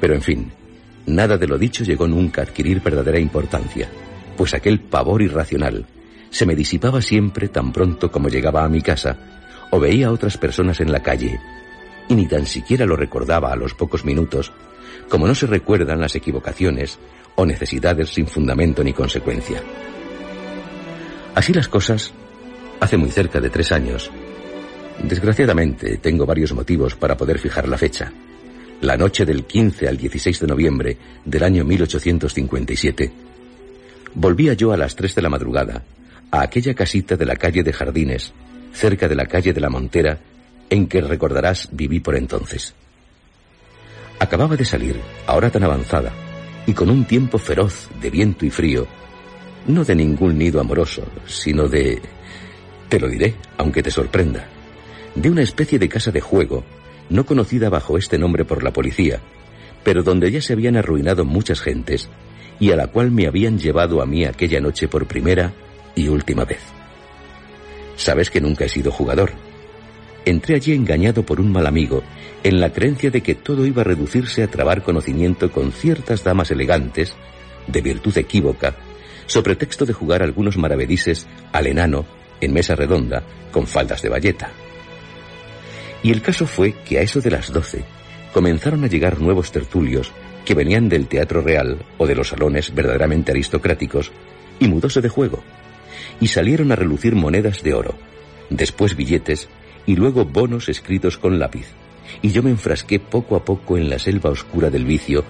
Pero 0.00 0.14
en 0.14 0.22
fin, 0.22 0.52
nada 1.06 1.38
de 1.38 1.46
lo 1.46 1.56
dicho 1.56 1.84
llegó 1.84 2.06
nunca 2.06 2.42
a 2.42 2.44
adquirir 2.44 2.82
verdadera 2.82 3.18
importancia, 3.18 3.88
pues 4.36 4.52
aquel 4.52 4.80
pavor 4.80 5.22
irracional 5.22 5.86
se 6.30 6.44
me 6.44 6.54
disipaba 6.54 7.00
siempre 7.00 7.48
tan 7.48 7.72
pronto 7.72 8.10
como 8.10 8.28
llegaba 8.28 8.64
a 8.64 8.68
mi 8.68 8.82
casa 8.82 9.16
o 9.70 9.80
veía 9.80 10.08
a 10.08 10.12
otras 10.12 10.36
personas 10.36 10.80
en 10.80 10.90
la 10.90 11.02
calle, 11.02 11.38
y 12.08 12.14
ni 12.14 12.26
tan 12.26 12.46
siquiera 12.46 12.86
lo 12.86 12.96
recordaba 12.96 13.52
a 13.52 13.56
los 13.56 13.74
pocos 13.74 14.04
minutos, 14.04 14.52
como 15.08 15.26
no 15.26 15.34
se 15.34 15.46
recuerdan 15.46 16.00
las 16.00 16.14
equivocaciones 16.14 16.98
o 17.34 17.46
necesidades 17.46 18.10
sin 18.10 18.26
fundamento 18.26 18.84
ni 18.84 18.92
consecuencia. 18.92 19.62
Así 21.34 21.52
las 21.52 21.68
cosas, 21.68 22.12
hace 22.80 22.96
muy 22.96 23.10
cerca 23.10 23.40
de 23.40 23.50
tres 23.50 23.72
años, 23.72 24.10
desgraciadamente 25.02 25.96
tengo 25.96 26.26
varios 26.26 26.52
motivos 26.52 26.94
para 26.94 27.16
poder 27.16 27.38
fijar 27.38 27.68
la 27.68 27.78
fecha. 27.78 28.12
La 28.82 28.96
noche 28.96 29.24
del 29.24 29.44
15 29.44 29.88
al 29.88 29.96
16 29.96 30.40
de 30.40 30.46
noviembre 30.46 30.96
del 31.24 31.44
año 31.44 31.64
1857, 31.64 33.12
volvía 34.14 34.54
yo 34.54 34.72
a 34.72 34.76
las 34.76 34.96
tres 34.96 35.14
de 35.14 35.22
la 35.22 35.30
madrugada 35.30 35.84
a 36.30 36.42
aquella 36.42 36.74
casita 36.74 37.16
de 37.16 37.26
la 37.26 37.36
calle 37.36 37.62
de 37.62 37.72
Jardines, 37.72 38.32
cerca 38.72 39.06
de 39.06 39.14
la 39.14 39.26
calle 39.26 39.52
de 39.52 39.60
la 39.60 39.68
Montera, 39.68 40.18
en 40.72 40.86
que 40.86 41.02
recordarás 41.02 41.68
viví 41.70 42.00
por 42.00 42.16
entonces. 42.16 42.74
Acababa 44.18 44.56
de 44.56 44.64
salir, 44.64 44.96
ahora 45.26 45.50
tan 45.50 45.64
avanzada, 45.64 46.12
y 46.66 46.72
con 46.72 46.88
un 46.88 47.04
tiempo 47.04 47.36
feroz 47.36 47.90
de 48.00 48.08
viento 48.08 48.46
y 48.46 48.50
frío, 48.50 48.86
no 49.66 49.84
de 49.84 49.94
ningún 49.94 50.38
nido 50.38 50.60
amoroso, 50.60 51.02
sino 51.26 51.68
de... 51.68 52.00
te 52.88 52.98
lo 52.98 53.08
diré, 53.08 53.34
aunque 53.58 53.82
te 53.82 53.90
sorprenda, 53.90 54.48
de 55.14 55.28
una 55.28 55.42
especie 55.42 55.78
de 55.78 55.90
casa 55.90 56.10
de 56.10 56.22
juego, 56.22 56.64
no 57.10 57.26
conocida 57.26 57.68
bajo 57.68 57.98
este 57.98 58.16
nombre 58.16 58.46
por 58.46 58.62
la 58.62 58.72
policía, 58.72 59.20
pero 59.84 60.02
donde 60.02 60.30
ya 60.30 60.40
se 60.40 60.54
habían 60.54 60.78
arruinado 60.78 61.26
muchas 61.26 61.60
gentes 61.60 62.08
y 62.58 62.70
a 62.70 62.76
la 62.76 62.86
cual 62.86 63.10
me 63.10 63.26
habían 63.26 63.58
llevado 63.58 64.00
a 64.00 64.06
mí 64.06 64.24
aquella 64.24 64.60
noche 64.60 64.88
por 64.88 65.06
primera 65.06 65.52
y 65.94 66.08
última 66.08 66.46
vez. 66.46 66.60
Sabes 67.96 68.30
que 68.30 68.40
nunca 68.40 68.64
he 68.64 68.70
sido 68.70 68.90
jugador, 68.90 69.32
entré 70.24 70.56
allí 70.56 70.72
engañado 70.72 71.24
por 71.24 71.40
un 71.40 71.50
mal 71.50 71.66
amigo, 71.66 72.02
en 72.42 72.60
la 72.60 72.72
creencia 72.72 73.10
de 73.10 73.22
que 73.22 73.34
todo 73.34 73.66
iba 73.66 73.82
a 73.82 73.84
reducirse 73.84 74.42
a 74.42 74.50
trabar 74.50 74.82
conocimiento 74.82 75.50
con 75.50 75.72
ciertas 75.72 76.24
damas 76.24 76.50
elegantes, 76.50 77.14
de 77.66 77.80
virtud 77.80 78.16
equívoca, 78.18 78.74
sobre 79.26 79.56
texto 79.56 79.84
de 79.84 79.92
jugar 79.92 80.22
algunos 80.22 80.56
maravedises 80.56 81.26
al 81.52 81.66
enano 81.66 82.04
en 82.40 82.52
mesa 82.52 82.74
redonda 82.74 83.22
con 83.50 83.66
faldas 83.66 84.02
de 84.02 84.08
bayeta. 84.08 84.50
Y 86.02 86.10
el 86.10 86.22
caso 86.22 86.46
fue 86.46 86.74
que 86.84 86.98
a 86.98 87.02
eso 87.02 87.20
de 87.20 87.30
las 87.30 87.52
doce 87.52 87.84
comenzaron 88.32 88.82
a 88.82 88.88
llegar 88.88 89.20
nuevos 89.20 89.52
tertulios 89.52 90.10
que 90.44 90.54
venían 90.54 90.88
del 90.88 91.06
teatro 91.06 91.40
real 91.40 91.84
o 91.98 92.06
de 92.06 92.16
los 92.16 92.28
salones 92.28 92.74
verdaderamente 92.74 93.30
aristocráticos 93.30 94.10
y 94.58 94.66
mudóse 94.66 95.00
de 95.00 95.08
juego, 95.08 95.42
y 96.20 96.28
salieron 96.28 96.72
a 96.72 96.76
relucir 96.76 97.14
monedas 97.14 97.62
de 97.62 97.74
oro, 97.74 97.94
después 98.50 98.96
billetes 98.96 99.48
y 99.86 99.96
luego 99.96 100.24
bonos 100.24 100.68
escritos 100.68 101.18
con 101.18 101.38
lápiz. 101.38 101.66
Y 102.20 102.30
yo 102.30 102.42
me 102.42 102.50
enfrasqué 102.50 103.00
poco 103.00 103.36
a 103.36 103.44
poco 103.44 103.76
en 103.76 103.88
la 103.88 103.98
selva 103.98 104.30
oscura 104.30 104.70
del 104.70 104.84
vicio, 104.84 105.24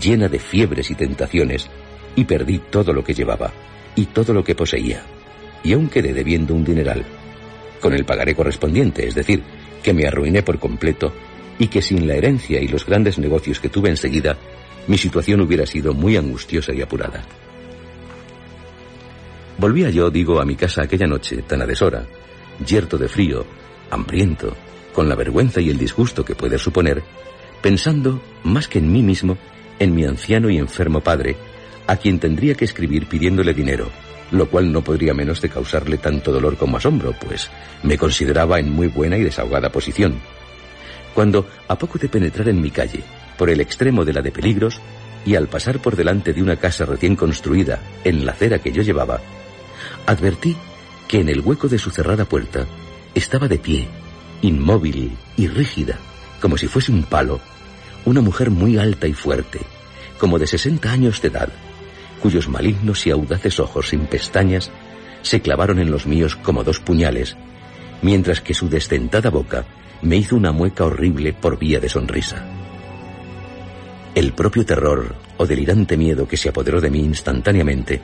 llena 0.00 0.28
de 0.28 0.38
fiebres 0.38 0.90
y 0.90 0.94
tentaciones, 0.94 1.68
y 2.16 2.24
perdí 2.24 2.58
todo 2.58 2.92
lo 2.92 3.02
que 3.02 3.14
llevaba, 3.14 3.52
y 3.94 4.06
todo 4.06 4.32
lo 4.32 4.44
que 4.44 4.54
poseía. 4.54 5.02
Y 5.64 5.72
aún 5.72 5.88
quedé 5.88 6.12
debiendo 6.12 6.54
un 6.54 6.64
dineral, 6.64 7.04
con 7.80 7.94
el 7.94 8.04
pagaré 8.04 8.34
correspondiente, 8.34 9.06
es 9.06 9.14
decir, 9.14 9.42
que 9.82 9.92
me 9.92 10.06
arruiné 10.06 10.42
por 10.42 10.58
completo, 10.58 11.12
y 11.58 11.66
que 11.68 11.82
sin 11.82 12.06
la 12.06 12.14
herencia 12.14 12.60
y 12.60 12.68
los 12.68 12.86
grandes 12.86 13.18
negocios 13.18 13.60
que 13.60 13.68
tuve 13.68 13.90
enseguida, 13.90 14.36
mi 14.86 14.96
situación 14.96 15.40
hubiera 15.40 15.66
sido 15.66 15.92
muy 15.92 16.16
angustiosa 16.16 16.72
y 16.72 16.82
apurada. 16.82 17.22
Volvía 19.58 19.90
yo, 19.90 20.08
digo, 20.10 20.40
a 20.40 20.44
mi 20.44 20.54
casa 20.54 20.84
aquella 20.84 21.06
noche, 21.06 21.42
tan 21.42 21.60
a 21.62 21.66
deshora, 21.66 22.06
yerto 22.64 22.96
de 22.96 23.08
frío, 23.08 23.44
hambriento, 23.90 24.56
con 24.92 25.08
la 25.08 25.14
vergüenza 25.14 25.60
y 25.60 25.70
el 25.70 25.78
disgusto 25.78 26.24
que 26.24 26.34
puede 26.34 26.58
suponer, 26.58 27.02
pensando, 27.62 28.20
más 28.44 28.68
que 28.68 28.78
en 28.78 28.92
mí 28.92 29.02
mismo, 29.02 29.36
en 29.78 29.94
mi 29.94 30.04
anciano 30.04 30.50
y 30.50 30.58
enfermo 30.58 31.00
padre, 31.00 31.36
a 31.86 31.96
quien 31.96 32.18
tendría 32.18 32.54
que 32.54 32.64
escribir 32.64 33.06
pidiéndole 33.06 33.54
dinero, 33.54 33.90
lo 34.30 34.48
cual 34.48 34.72
no 34.72 34.82
podría 34.82 35.14
menos 35.14 35.40
de 35.40 35.48
causarle 35.48 35.98
tanto 35.98 36.32
dolor 36.32 36.56
como 36.56 36.76
asombro, 36.76 37.14
pues 37.18 37.50
me 37.82 37.96
consideraba 37.96 38.58
en 38.58 38.70
muy 38.70 38.88
buena 38.88 39.16
y 39.16 39.22
desahogada 39.22 39.70
posición. 39.70 40.20
Cuando, 41.14 41.48
a 41.66 41.78
poco 41.78 41.98
de 41.98 42.08
penetrar 42.08 42.48
en 42.48 42.60
mi 42.60 42.70
calle, 42.70 43.02
por 43.36 43.50
el 43.50 43.60
extremo 43.60 44.04
de 44.04 44.12
la 44.12 44.22
de 44.22 44.32
peligros, 44.32 44.80
y 45.24 45.34
al 45.34 45.48
pasar 45.48 45.80
por 45.80 45.96
delante 45.96 46.32
de 46.32 46.42
una 46.42 46.56
casa 46.56 46.84
recién 46.84 47.16
construida 47.16 47.80
en 48.04 48.24
la 48.24 48.32
acera 48.32 48.58
que 48.58 48.72
yo 48.72 48.82
llevaba, 48.82 49.20
advertí 50.06 50.56
que 51.06 51.20
en 51.20 51.28
el 51.28 51.40
hueco 51.40 51.68
de 51.68 51.78
su 51.78 51.90
cerrada 51.90 52.24
puerta 52.24 52.66
estaba 53.18 53.48
de 53.48 53.58
pie, 53.58 53.88
inmóvil 54.42 55.16
y 55.36 55.48
rígida, 55.48 55.98
como 56.40 56.56
si 56.56 56.66
fuese 56.66 56.92
un 56.92 57.02
palo, 57.02 57.40
una 58.04 58.20
mujer 58.20 58.50
muy 58.50 58.78
alta 58.78 59.06
y 59.06 59.12
fuerte, 59.12 59.60
como 60.18 60.38
de 60.38 60.46
sesenta 60.46 60.92
años 60.92 61.20
de 61.20 61.28
edad, 61.28 61.48
cuyos 62.22 62.48
malignos 62.48 63.06
y 63.06 63.10
audaces 63.10 63.60
ojos 63.60 63.90
sin 63.90 64.06
pestañas 64.06 64.70
se 65.22 65.40
clavaron 65.40 65.78
en 65.78 65.90
los 65.90 66.06
míos 66.06 66.36
como 66.36 66.64
dos 66.64 66.80
puñales, 66.80 67.36
mientras 68.02 68.40
que 68.40 68.54
su 68.54 68.68
desdentada 68.68 69.30
boca 69.30 69.64
me 70.00 70.16
hizo 70.16 70.36
una 70.36 70.52
mueca 70.52 70.84
horrible 70.84 71.32
por 71.32 71.58
vía 71.58 71.80
de 71.80 71.88
sonrisa. 71.88 72.46
El 74.14 74.32
propio 74.32 74.64
terror 74.64 75.16
o 75.36 75.46
delirante 75.46 75.96
miedo 75.96 76.26
que 76.26 76.36
se 76.36 76.48
apoderó 76.48 76.80
de 76.80 76.90
mí 76.90 77.00
instantáneamente 77.00 78.00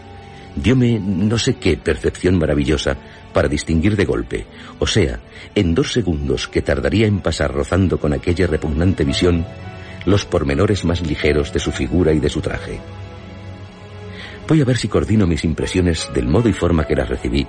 diome 0.55 1.01
no 1.01 1.39
sé 1.39 1.57
qué 1.57 1.77
percepción 1.77 2.39
maravillosa 2.39 2.97
para 3.33 3.49
distinguir 3.49 3.97
de 3.97 4.05
golpe, 4.05 4.47
o 4.79 4.87
sea, 4.87 5.21
en 5.55 5.75
dos 5.75 5.93
segundos 5.93 6.49
que 6.49 6.63
tardaría 6.63 7.07
en 7.07 7.21
pasar 7.21 7.53
rozando 7.53 7.99
con 7.99 8.13
aquella 8.13 8.47
repugnante 8.47 9.05
visión, 9.05 9.45
los 10.07 10.25
pormenores 10.25 10.85
más 10.85 11.01
ligeros 11.01 11.53
de 11.53 11.61
su 11.61 11.73
figura 11.73 12.13
y 12.13 12.21
de 12.21 12.29
su 12.29 12.41
traje. 12.41 12.79
Voy 14.47 14.61
a 14.61 14.65
ver 14.65 14.77
si 14.77 14.89
coordino 14.89 15.27
mis 15.27 15.45
impresiones 15.45 16.11
del 16.15 16.27
modo 16.27 16.49
y 16.49 16.53
forma 16.53 16.85
que 16.85 16.95
las 16.95 17.09
recibí, 17.09 17.47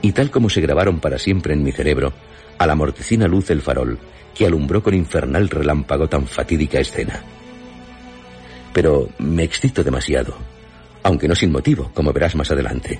y 0.00 0.12
tal 0.12 0.30
como 0.30 0.48
se 0.48 0.60
grabaron 0.60 1.00
para 1.00 1.18
siempre 1.18 1.52
en 1.52 1.62
mi 1.62 1.72
cerebro, 1.72 2.12
a 2.58 2.66
la 2.66 2.74
mortecina 2.74 3.26
luz 3.26 3.48
del 3.48 3.62
farol 3.62 3.98
que 4.34 4.46
alumbró 4.46 4.82
con 4.82 4.94
infernal 4.94 5.48
relámpago 5.48 6.08
tan 6.08 6.26
fatídica 6.26 6.78
escena. 6.78 7.22
Pero 8.72 9.08
me 9.18 9.42
excito 9.42 9.82
demasiado, 9.82 10.36
aunque 11.06 11.28
no 11.28 11.36
sin 11.36 11.52
motivo, 11.52 11.92
como 11.94 12.12
verás 12.12 12.34
más 12.34 12.50
adelante. 12.50 12.98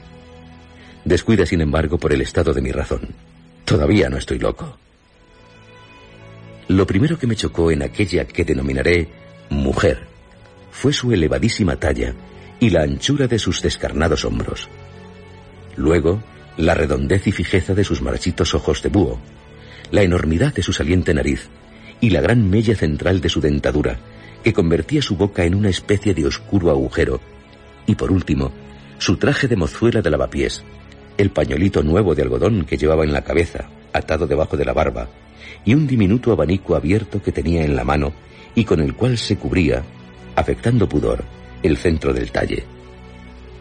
Descuida, 1.05 1.45
sin 1.45 1.61
embargo, 1.61 1.99
por 1.99 2.13
el 2.13 2.21
estado 2.21 2.55
de 2.55 2.63
mi 2.63 2.71
razón. 2.71 3.09
Todavía 3.65 4.09
no 4.09 4.17
estoy 4.17 4.39
loco. 4.39 4.79
Lo 6.69 6.87
primero 6.87 7.19
que 7.19 7.27
me 7.27 7.35
chocó 7.35 7.73
en 7.73 7.83
aquella 7.83 8.25
que 8.25 8.45
denominaré 8.45 9.09
mujer 9.51 10.07
fue 10.71 10.93
su 10.93 11.13
elevadísima 11.13 11.75
talla 11.81 12.15
y 12.61 12.71
la 12.71 12.83
anchura 12.83 13.27
de 13.27 13.41
sus 13.41 13.61
descarnados 13.61 14.25
hombros. 14.25 14.69
Luego, 15.75 16.23
la 16.57 16.75
redondez 16.75 17.27
y 17.27 17.33
fijeza 17.33 17.75
de 17.75 17.83
sus 17.83 18.03
marchitos 18.03 18.55
ojos 18.55 18.85
de 18.85 18.89
búho, 18.89 19.19
la 19.91 20.03
enormidad 20.03 20.55
de 20.55 20.63
su 20.63 20.73
saliente 20.73 21.13
nariz 21.13 21.49
y 22.01 22.11
la 22.11 22.21
gran 22.21 22.49
mella 22.49 22.77
central 22.77 23.21
de 23.21 23.31
su 23.31 23.41
dentadura, 23.41 23.99
que 24.45 24.53
convertía 24.53 25.03
su 25.03 25.17
boca 25.17 25.45
en 25.45 25.57
una 25.57 25.71
especie 25.71 26.15
de 26.15 26.25
oscuro 26.25 26.71
agujero, 26.71 27.21
y 27.87 27.95
por 27.95 28.11
último, 28.11 28.53
su 28.99 29.17
traje 29.17 29.49
de 29.49 29.57
mozuela 29.57 30.03
de 30.03 30.11
lavapiés, 30.11 30.65
el 31.19 31.31
pañolito 31.31 31.83
nuevo 31.83 32.15
de 32.15 32.23
algodón 32.23 32.65
que 32.65 32.77
llevaba 32.77 33.05
en 33.05 33.13
la 33.13 33.23
cabeza, 33.23 33.69
atado 33.93 34.27
debajo 34.27 34.57
de 34.57 34.65
la 34.65 34.73
barba, 34.73 35.09
y 35.65 35.75
un 35.75 35.87
diminuto 35.87 36.33
abanico 36.33 36.77
abierto 36.77 37.23
que 37.23 37.33
tenía 37.33 37.65
en 37.65 37.77
la 37.77 37.85
mano 37.85 38.13
y 38.55 38.65
con 38.65 38.81
el 38.81 38.95
cual 38.95 39.19
se 39.19 39.37
cubría, 39.37 39.83
afectando 40.35 40.89
pudor, 40.89 41.25
el 41.63 41.77
centro 41.77 42.13
del 42.13 42.31
talle. 42.31 42.65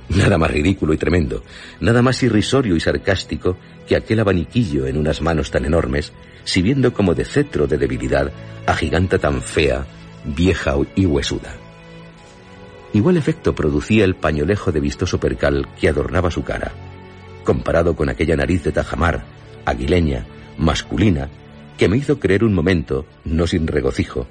Nada 0.10 0.38
más 0.38 0.52
ridículo 0.52 0.94
y 0.94 0.98
tremendo, 0.98 1.44
nada 1.80 2.02
más 2.02 2.22
irrisorio 2.22 2.76
y 2.76 2.80
sarcástico 2.80 3.58
que 3.88 3.96
aquel 3.96 4.20
abaniquillo 4.20 4.86
en 4.86 4.98
unas 4.98 5.22
manos 5.22 5.50
tan 5.50 5.66
enormes, 5.66 6.14
sirviendo 6.44 6.94
como 6.94 7.16
de 7.16 7.26
cetro 7.26 7.68
de 7.68 7.78
debilidad 7.78 8.32
a 8.68 8.76
giganta 8.76 9.18
tan 9.18 9.42
fea, 9.42 9.86
vieja 10.24 10.76
y 10.96 11.06
huesuda. 11.06 11.65
Igual 12.96 13.18
efecto 13.18 13.54
producía 13.54 14.06
el 14.06 14.16
pañolejo 14.16 14.72
de 14.72 14.80
vistoso 14.80 15.20
percal 15.20 15.68
que 15.78 15.90
adornaba 15.90 16.32
su 16.32 16.46
cara, 16.46 16.72
comparado 17.44 17.94
con 17.94 18.08
aquella 18.08 18.38
nariz 18.38 18.64
de 18.64 18.72
tajamar, 18.72 19.26
aguileña, 19.66 20.26
masculina, 20.58 21.28
que 21.78 21.90
me 21.90 21.98
hizo 21.98 22.22
creer 22.22 22.46
un 22.46 22.54
momento, 22.54 23.06
no 23.26 23.48
sin 23.48 23.68
regocijo, 23.68 24.28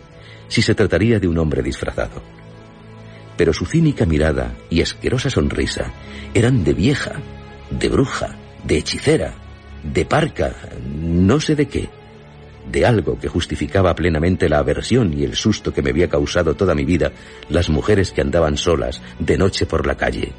si 0.49 0.63
se 0.63 0.75
trataría 0.75 1.21
de 1.21 1.29
un 1.29 1.37
hombre 1.37 1.63
disfrazado. 1.63 2.23
Pero 3.37 3.53
su 3.53 3.67
cínica 3.67 4.07
mirada 4.07 4.55
y 4.71 4.81
asquerosa 4.81 5.29
sonrisa 5.29 5.93
eran 6.33 6.65
de 6.65 6.73
vieja, 6.73 7.17
de 7.69 7.91
bruja, 7.91 8.35
de 8.65 8.79
hechicera, 8.79 9.35
de 9.83 10.07
parca, 10.07 10.57
no 11.03 11.39
sé 11.39 11.55
de 11.55 11.69
qué, 11.69 11.91
de 12.71 12.87
algo 12.87 13.19
que 13.19 13.29
justificaba 13.29 13.95
plenamente 13.95 14.49
la 14.49 14.59
aversión 14.59 15.13
y 15.13 15.25
el 15.25 15.35
susto 15.35 15.73
que 15.73 15.83
me 15.83 15.91
había 15.91 16.09
causado 16.09 16.55
toda 16.55 16.75
mi 16.75 16.85
vida 16.85 17.13
las 17.49 17.69
mujeres 17.69 18.13
que 18.13 18.21
andaban 18.21 18.57
solas 18.57 19.03
de 19.19 19.37
noche 19.37 19.67
por 19.67 19.87
la 19.87 19.97
calle. 19.97 20.33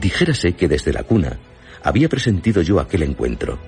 Dijérase 0.00 0.54
que 0.54 0.68
desde 0.68 0.92
la 0.92 1.04
cuna 1.04 1.38
había 1.82 2.08
presentido 2.08 2.62
yo 2.62 2.80
aquel 2.80 3.02
encuentro. 3.02 3.58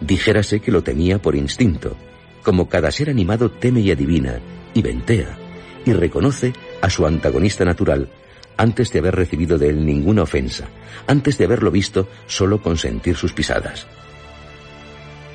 Dijérase 0.00 0.60
que 0.60 0.70
lo 0.70 0.82
temía 0.82 1.20
por 1.20 1.34
instinto, 1.34 1.96
como 2.42 2.68
cada 2.68 2.90
ser 2.90 3.10
animado 3.10 3.50
teme 3.50 3.80
y 3.80 3.90
adivina, 3.90 4.38
y 4.74 4.82
ventea, 4.82 5.36
y 5.84 5.92
reconoce 5.92 6.52
a 6.80 6.90
su 6.90 7.06
antagonista 7.06 7.64
natural 7.64 8.08
antes 8.56 8.92
de 8.92 8.98
haber 8.98 9.14
recibido 9.14 9.56
de 9.56 9.68
él 9.70 9.86
ninguna 9.86 10.22
ofensa, 10.22 10.68
antes 11.06 11.38
de 11.38 11.44
haberlo 11.44 11.70
visto 11.70 12.08
solo 12.26 12.60
con 12.60 12.76
sentir 12.76 13.16
sus 13.16 13.32
pisadas. 13.32 13.86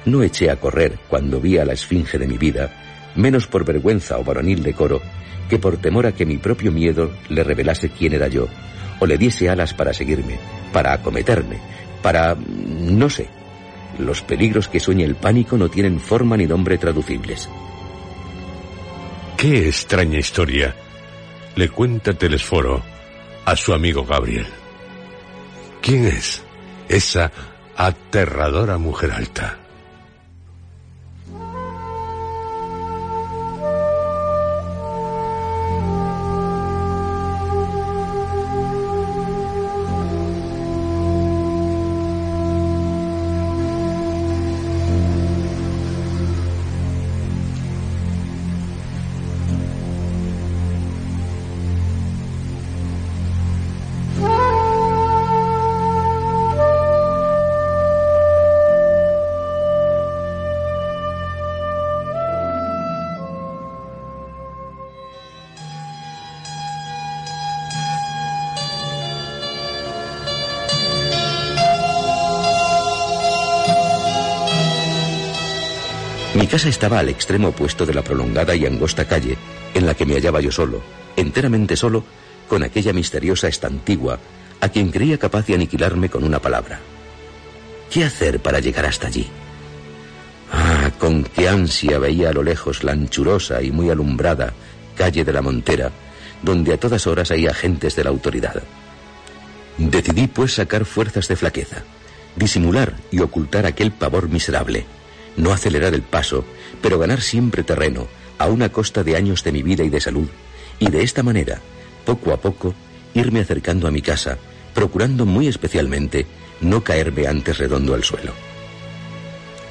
No 0.06 0.24
eché 0.24 0.50
a 0.50 0.58
correr 0.58 1.00
cuando 1.08 1.40
vi 1.40 1.58
a 1.58 1.66
la 1.66 1.74
esfinge 1.74 2.18
de 2.18 2.28
mi 2.28 2.38
vida, 2.38 3.12
menos 3.16 3.48
por 3.48 3.66
vergüenza 3.66 4.18
o 4.18 4.24
varonil 4.24 4.64
decoro, 4.64 5.02
que 5.50 5.60
por 5.60 5.78
temor 5.78 6.08
a 6.08 6.14
que 6.14 6.26
mi 6.26 6.38
propio 6.38 6.72
miedo 6.72 7.12
le 7.30 7.44
revelase 7.44 7.90
quién 7.90 8.14
era 8.14 8.28
yo, 8.28 8.48
o 9.00 9.06
le 9.06 9.18
diese 9.18 9.50
alas 9.50 9.74
para 9.74 9.94
seguirme, 9.94 10.40
para 10.72 10.94
acometerme, 10.94 11.60
para... 12.02 12.36
no 12.36 13.10
sé. 13.10 13.28
Los 14.00 14.24
peligros 14.24 14.68
que 14.68 14.80
sueña 14.80 15.06
el 15.06 15.16
pánico 15.16 15.58
no 15.58 15.70
tienen 15.70 16.00
forma 16.00 16.36
ni 16.36 16.48
nombre 16.48 16.78
traducibles. 16.78 17.48
Qué 19.38 19.68
extraña 19.68 20.18
historia 20.20 20.74
le 21.56 21.70
cuenta 21.70 22.14
Telesforo 22.14 22.82
a 23.46 23.56
su 23.56 23.74
amigo 23.74 24.06
Gabriel. 24.06 24.48
¿Quién 25.82 26.06
es 26.08 26.42
esa 26.88 27.32
aterradora 27.76 28.78
mujer 28.78 29.12
alta? 29.12 29.63
Estaba 76.70 77.00
al 77.00 77.10
extremo 77.10 77.50
opuesto 77.50 77.86
de 77.86 77.94
la 77.94 78.04
prolongada 78.04 78.56
y 78.56 78.66
angosta 78.66 79.06
calle 79.06 79.38
en 79.74 79.86
la 79.86 79.94
que 79.94 80.06
me 80.06 80.16
hallaba 80.16 80.42
yo 80.42 80.52
solo, 80.52 80.82
enteramente 81.16 81.76
solo, 81.76 82.04
con 82.48 82.64
aquella 82.64 82.94
misteriosa 82.94 83.48
estantigua 83.48 84.20
a 84.62 84.70
quien 84.70 84.92
creía 84.92 85.18
capaz 85.18 85.46
de 85.48 85.56
aniquilarme 85.56 86.10
con 86.10 86.24
una 86.24 86.40
palabra. 86.40 86.80
¿Qué 87.92 88.04
hacer 88.04 88.40
para 88.40 88.60
llegar 88.60 88.86
hasta 88.86 89.08
allí? 89.08 89.28
Ah, 90.52 90.92
con 91.00 91.24
qué 91.24 91.50
ansia 91.50 92.00
veía 92.00 92.30
a 92.30 92.34
lo 92.34 92.44
lejos 92.44 92.84
la 92.84 92.92
anchurosa 92.92 93.62
y 93.62 93.72
muy 93.72 93.90
alumbrada 93.90 94.54
calle 94.96 95.26
de 95.26 95.34
la 95.34 95.42
Montera, 95.42 95.92
donde 96.42 96.74
a 96.74 96.80
todas 96.80 97.08
horas 97.08 97.32
hay 97.32 97.48
agentes 97.48 97.96
de 97.96 98.04
la 98.04 98.10
autoridad. 98.12 98.62
Decidí 99.78 100.28
pues 100.28 100.54
sacar 100.54 100.86
fuerzas 100.86 101.28
de 101.28 101.36
flaqueza, 101.36 101.84
Disimular 102.36 102.94
y 103.12 103.20
ocultar 103.20 103.66
aquel 103.66 103.92
pavor 103.92 104.28
miserable. 104.28 104.86
No 105.38 105.52
acelerar 105.52 105.94
el 105.94 106.02
paso, 106.02 106.46
pero 106.82 107.00
ganar 107.00 107.22
siempre 107.22 107.64
terreno, 107.64 108.08
a 108.38 108.48
una 108.48 108.70
costa 108.70 109.04
de 109.04 109.16
años 109.16 109.44
de 109.44 109.52
mi 109.52 109.64
vida 109.64 109.84
y 109.84 109.90
de 109.90 110.02
salud. 110.02 110.28
Y 110.80 110.90
de 110.90 111.04
esta 111.04 111.24
manera, 111.24 111.62
poco 112.06 112.34
a 112.34 112.38
poco, 112.38 112.74
irme 113.14 113.40
acercando 113.40 113.88
a 113.88 113.92
mi 113.92 114.02
casa, 114.02 114.38
procurando 114.74 115.26
muy 115.26 115.48
especialmente 115.48 116.26
no 116.62 116.84
caerme 116.84 117.28
antes 117.28 117.58
redondo 117.58 117.94
al 117.94 118.04
suelo. 118.04 118.34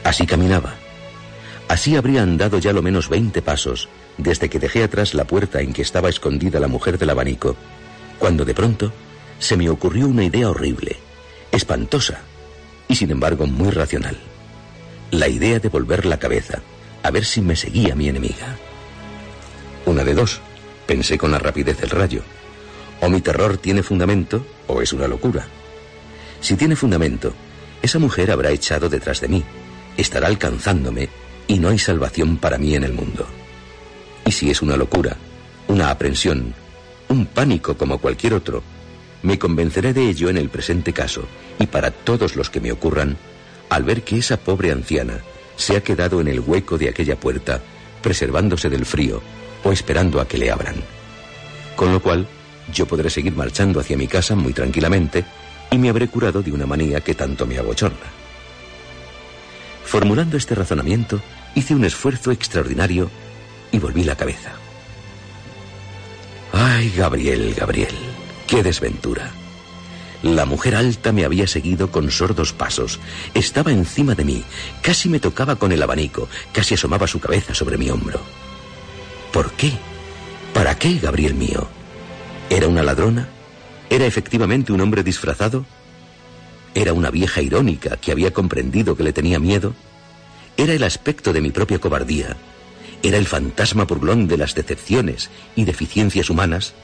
Así 0.04 0.26
caminaba. 0.26 0.74
Así 1.68 1.96
habría 1.96 2.22
andado 2.22 2.58
ya 2.58 2.72
lo 2.72 2.82
menos 2.82 3.08
veinte 3.08 3.40
pasos 3.40 3.88
desde 4.18 4.50
que 4.50 4.58
dejé 4.58 4.82
atrás 4.82 5.14
la 5.14 5.24
puerta 5.24 5.60
en 5.60 5.72
que 5.72 5.82
estaba 5.82 6.08
escondida 6.08 6.60
la 6.60 6.68
mujer 6.68 6.98
del 6.98 7.10
abanico, 7.10 7.56
cuando 8.18 8.44
de 8.44 8.54
pronto 8.54 8.92
se 9.38 9.56
me 9.56 9.68
ocurrió 9.70 10.06
una 10.06 10.24
idea 10.24 10.50
horrible, 10.50 10.96
espantosa 11.50 12.20
y 12.88 12.96
sin 12.96 13.10
embargo 13.10 13.46
muy 13.46 13.70
racional. 13.70 14.16
La 15.12 15.28
idea 15.28 15.58
de 15.58 15.68
volver 15.68 16.06
la 16.06 16.18
cabeza, 16.18 16.62
a 17.02 17.10
ver 17.10 17.26
si 17.26 17.42
me 17.42 17.54
seguía 17.54 17.94
mi 17.94 18.08
enemiga. 18.08 18.56
Una 19.84 20.04
de 20.04 20.14
dos, 20.14 20.40
pensé 20.86 21.18
con 21.18 21.32
la 21.32 21.38
rapidez 21.38 21.78
del 21.78 21.90
rayo. 21.90 22.22
O 23.02 23.10
mi 23.10 23.20
terror 23.20 23.58
tiene 23.58 23.82
fundamento 23.82 24.42
o 24.68 24.80
es 24.80 24.90
una 24.94 25.06
locura. 25.06 25.46
Si 26.40 26.56
tiene 26.56 26.76
fundamento, 26.76 27.34
esa 27.82 27.98
mujer 27.98 28.30
habrá 28.30 28.52
echado 28.52 28.88
detrás 28.88 29.20
de 29.20 29.28
mí, 29.28 29.44
estará 29.98 30.28
alcanzándome 30.28 31.10
y 31.46 31.58
no 31.58 31.68
hay 31.68 31.78
salvación 31.78 32.38
para 32.38 32.56
mí 32.56 32.74
en 32.74 32.84
el 32.84 32.94
mundo. 32.94 33.26
Y 34.24 34.32
si 34.32 34.50
es 34.50 34.62
una 34.62 34.78
locura, 34.78 35.18
una 35.68 35.90
aprensión, 35.90 36.54
un 37.10 37.26
pánico 37.26 37.76
como 37.76 37.98
cualquier 37.98 38.32
otro, 38.32 38.62
me 39.22 39.38
convenceré 39.38 39.92
de 39.92 40.08
ello 40.08 40.30
en 40.30 40.38
el 40.38 40.48
presente 40.48 40.94
caso 40.94 41.28
y 41.58 41.66
para 41.66 41.90
todos 41.90 42.34
los 42.34 42.48
que 42.48 42.62
me 42.62 42.72
ocurran, 42.72 43.18
al 43.72 43.84
ver 43.84 44.02
que 44.02 44.18
esa 44.18 44.36
pobre 44.36 44.70
anciana 44.70 45.20
se 45.56 45.76
ha 45.76 45.82
quedado 45.82 46.20
en 46.20 46.28
el 46.28 46.40
hueco 46.40 46.76
de 46.76 46.90
aquella 46.90 47.18
puerta, 47.18 47.62
preservándose 48.02 48.68
del 48.68 48.84
frío 48.84 49.22
o 49.64 49.72
esperando 49.72 50.20
a 50.20 50.28
que 50.28 50.36
le 50.36 50.50
abran. 50.50 50.74
Con 51.74 51.90
lo 51.90 52.02
cual, 52.02 52.28
yo 52.70 52.86
podré 52.86 53.08
seguir 53.08 53.34
marchando 53.34 53.80
hacia 53.80 53.96
mi 53.96 54.06
casa 54.06 54.34
muy 54.34 54.52
tranquilamente 54.52 55.24
y 55.70 55.78
me 55.78 55.88
habré 55.88 56.08
curado 56.08 56.42
de 56.42 56.52
una 56.52 56.66
manía 56.66 57.00
que 57.00 57.14
tanto 57.14 57.46
me 57.46 57.56
abochorna. 57.56 58.12
Formulando 59.84 60.36
este 60.36 60.54
razonamiento, 60.54 61.22
hice 61.54 61.74
un 61.74 61.86
esfuerzo 61.86 62.30
extraordinario 62.30 63.10
y 63.70 63.78
volví 63.78 64.04
la 64.04 64.16
cabeza. 64.16 64.52
Ay, 66.52 66.92
Gabriel, 66.94 67.54
Gabriel, 67.54 67.94
qué 68.46 68.62
desventura. 68.62 69.32
La 70.22 70.46
mujer 70.46 70.76
alta 70.76 71.10
me 71.10 71.24
había 71.24 71.48
seguido 71.48 71.90
con 71.90 72.10
sordos 72.10 72.52
pasos. 72.52 73.00
Estaba 73.34 73.72
encima 73.72 74.14
de 74.14 74.24
mí, 74.24 74.44
casi 74.80 75.08
me 75.08 75.18
tocaba 75.18 75.56
con 75.56 75.72
el 75.72 75.82
abanico, 75.82 76.28
casi 76.52 76.74
asomaba 76.74 77.08
su 77.08 77.18
cabeza 77.18 77.54
sobre 77.54 77.76
mi 77.76 77.90
hombro. 77.90 78.20
¿Por 79.32 79.50
qué? 79.52 79.72
¿Para 80.54 80.76
qué, 80.76 80.98
Gabriel 80.98 81.34
mío? 81.34 81.66
¿Era 82.50 82.68
una 82.68 82.84
ladrona? 82.84 83.28
¿Era 83.90 84.06
efectivamente 84.06 84.72
un 84.72 84.80
hombre 84.80 85.02
disfrazado? 85.02 85.66
¿Era 86.74 86.92
una 86.92 87.10
vieja 87.10 87.42
irónica 87.42 87.96
que 87.96 88.12
había 88.12 88.32
comprendido 88.32 88.96
que 88.96 89.02
le 89.02 89.12
tenía 89.12 89.40
miedo? 89.40 89.74
¿Era 90.56 90.72
el 90.72 90.84
aspecto 90.84 91.32
de 91.32 91.40
mi 91.40 91.50
propia 91.50 91.80
cobardía? 91.80 92.36
¿Era 93.02 93.18
el 93.18 93.26
fantasma 93.26 93.84
burlón 93.84 94.28
de 94.28 94.36
las 94.36 94.54
decepciones 94.54 95.30
y 95.56 95.64
deficiencias 95.64 96.30
humanas? 96.30 96.74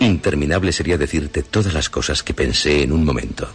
Interminable 0.00 0.72
sería 0.72 0.98
decirte 0.98 1.42
todas 1.42 1.72
las 1.72 1.88
cosas 1.88 2.22
que 2.22 2.34
pensé 2.34 2.82
en 2.82 2.92
un 2.92 3.04
momento. 3.04 3.48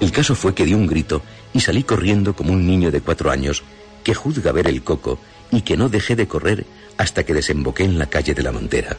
El 0.00 0.10
caso 0.12 0.34
fue 0.34 0.54
que 0.54 0.64
di 0.64 0.74
un 0.74 0.86
grito 0.86 1.22
y 1.52 1.60
salí 1.60 1.84
corriendo 1.84 2.34
como 2.34 2.52
un 2.52 2.66
niño 2.66 2.90
de 2.90 3.00
cuatro 3.00 3.30
años 3.30 3.62
que 4.02 4.14
juzga 4.14 4.52
ver 4.52 4.66
el 4.66 4.82
coco 4.82 5.18
y 5.50 5.62
que 5.62 5.76
no 5.76 5.88
dejé 5.88 6.16
de 6.16 6.28
correr 6.28 6.66
hasta 6.98 7.24
que 7.24 7.34
desemboqué 7.34 7.84
en 7.84 7.98
la 7.98 8.06
calle 8.06 8.34
de 8.34 8.42
la 8.42 8.52
Montera. 8.52 8.96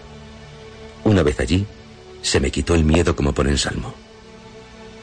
Una 1.03 1.21
vez 1.21 1.39
allí, 1.39 1.65
se 2.21 2.39
me 2.39 2.49
quitó 2.49 2.73
el 2.73 2.83
miedo 2.83 3.15
como 3.15 3.33
por 3.33 3.47
ensalmo. 3.47 3.93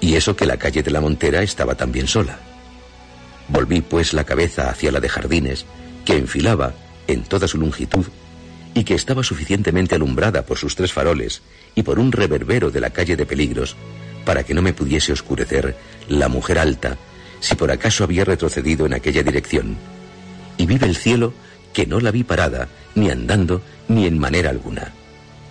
Y 0.01 0.15
eso 0.15 0.35
que 0.35 0.47
la 0.47 0.57
calle 0.57 0.83
de 0.83 0.91
la 0.91 1.01
Montera 1.01 1.43
estaba 1.43 1.77
también 1.77 2.09
sola. 2.09 2.41
Volví 3.49 3.81
pues 3.81 4.13
la 4.13 4.25
cabeza 4.25 4.71
hacia 4.71 4.91
la 4.91 4.99
de 4.99 5.09
Jardines, 5.09 5.65
que 6.05 6.17
enfilaba, 6.17 6.75
en 7.07 7.23
toda 7.23 7.47
su 7.47 7.59
longitud, 7.59 8.07
y 8.75 8.85
que 8.85 8.95
estaba 8.95 9.23
suficientemente 9.23 9.95
alumbrada 9.95 10.45
por 10.47 10.59
sus 10.59 10.75
tres 10.75 10.93
faroles 10.93 11.43
y 11.75 11.83
por 11.83 11.99
un 11.99 12.13
reverbero 12.13 12.71
de 12.71 12.81
la 12.81 12.91
calle 12.91 13.17
de 13.17 13.27
peligros 13.27 13.77
para 14.25 14.45
que 14.45 14.55
no 14.55 14.63
me 14.63 14.73
pudiese 14.73 15.13
oscurecer 15.13 15.77
la 16.09 16.29
mujer 16.29 16.59
alta 16.59 16.97
si 17.41 17.57
por 17.57 17.73
acaso 17.73 18.05
había 18.05 18.25
retrocedido 18.25 18.87
en 18.87 18.95
aquella 18.95 19.23
dirección. 19.23 19.77
Y 20.59 20.67
vive 20.67 20.87
el 20.87 20.97
cielo 20.97 21.35
que 21.73 21.87
no 21.87 21.99
la 21.99 22.13
vi 22.13 22.23
parada, 22.23 22.69
ni 22.95 23.11
andando, 23.11 23.63
ni 23.89 24.07
en 24.07 24.19
manera 24.19 24.51
alguna. 24.51 24.93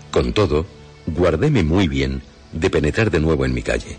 Con 0.09 0.31
todo, 0.31 0.65
guardéme 1.05 1.63
muy 1.63 1.89
bien 1.89 2.21
de 2.53 2.69
penetrar 2.69 3.11
de 3.11 3.19
nuevo 3.19 3.45
en 3.45 3.53
mi 3.53 3.61
calle. 3.61 3.97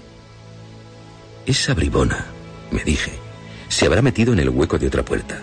Esa 1.44 1.74
bribona, 1.74 2.26
me 2.70 2.82
dije, 2.82 3.12
se 3.68 3.86
habrá 3.86 4.00
metido 4.00 4.32
en 4.32 4.38
el 4.38 4.48
hueco 4.48 4.78
de 4.78 4.86
otra 4.86 5.04
puerta. 5.04 5.38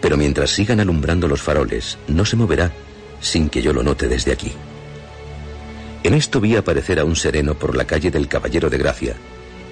Pero 0.00 0.16
mientras 0.16 0.50
sigan 0.50 0.80
alumbrando 0.80 1.28
los 1.28 1.42
faroles, 1.42 1.96
no 2.08 2.24
se 2.24 2.36
moverá 2.36 2.72
sin 3.22 3.48
que 3.48 3.62
yo 3.62 3.72
lo 3.72 3.82
note 3.82 4.08
desde 4.08 4.32
aquí. 4.32 4.52
En 6.02 6.12
esto 6.12 6.40
vi 6.40 6.56
aparecer 6.56 7.00
a 7.00 7.04
un 7.06 7.16
sereno 7.16 7.54
por 7.54 7.74
la 7.74 7.86
calle 7.86 8.10
del 8.10 8.28
Caballero 8.28 8.68
de 8.68 8.76
Gracia 8.76 9.14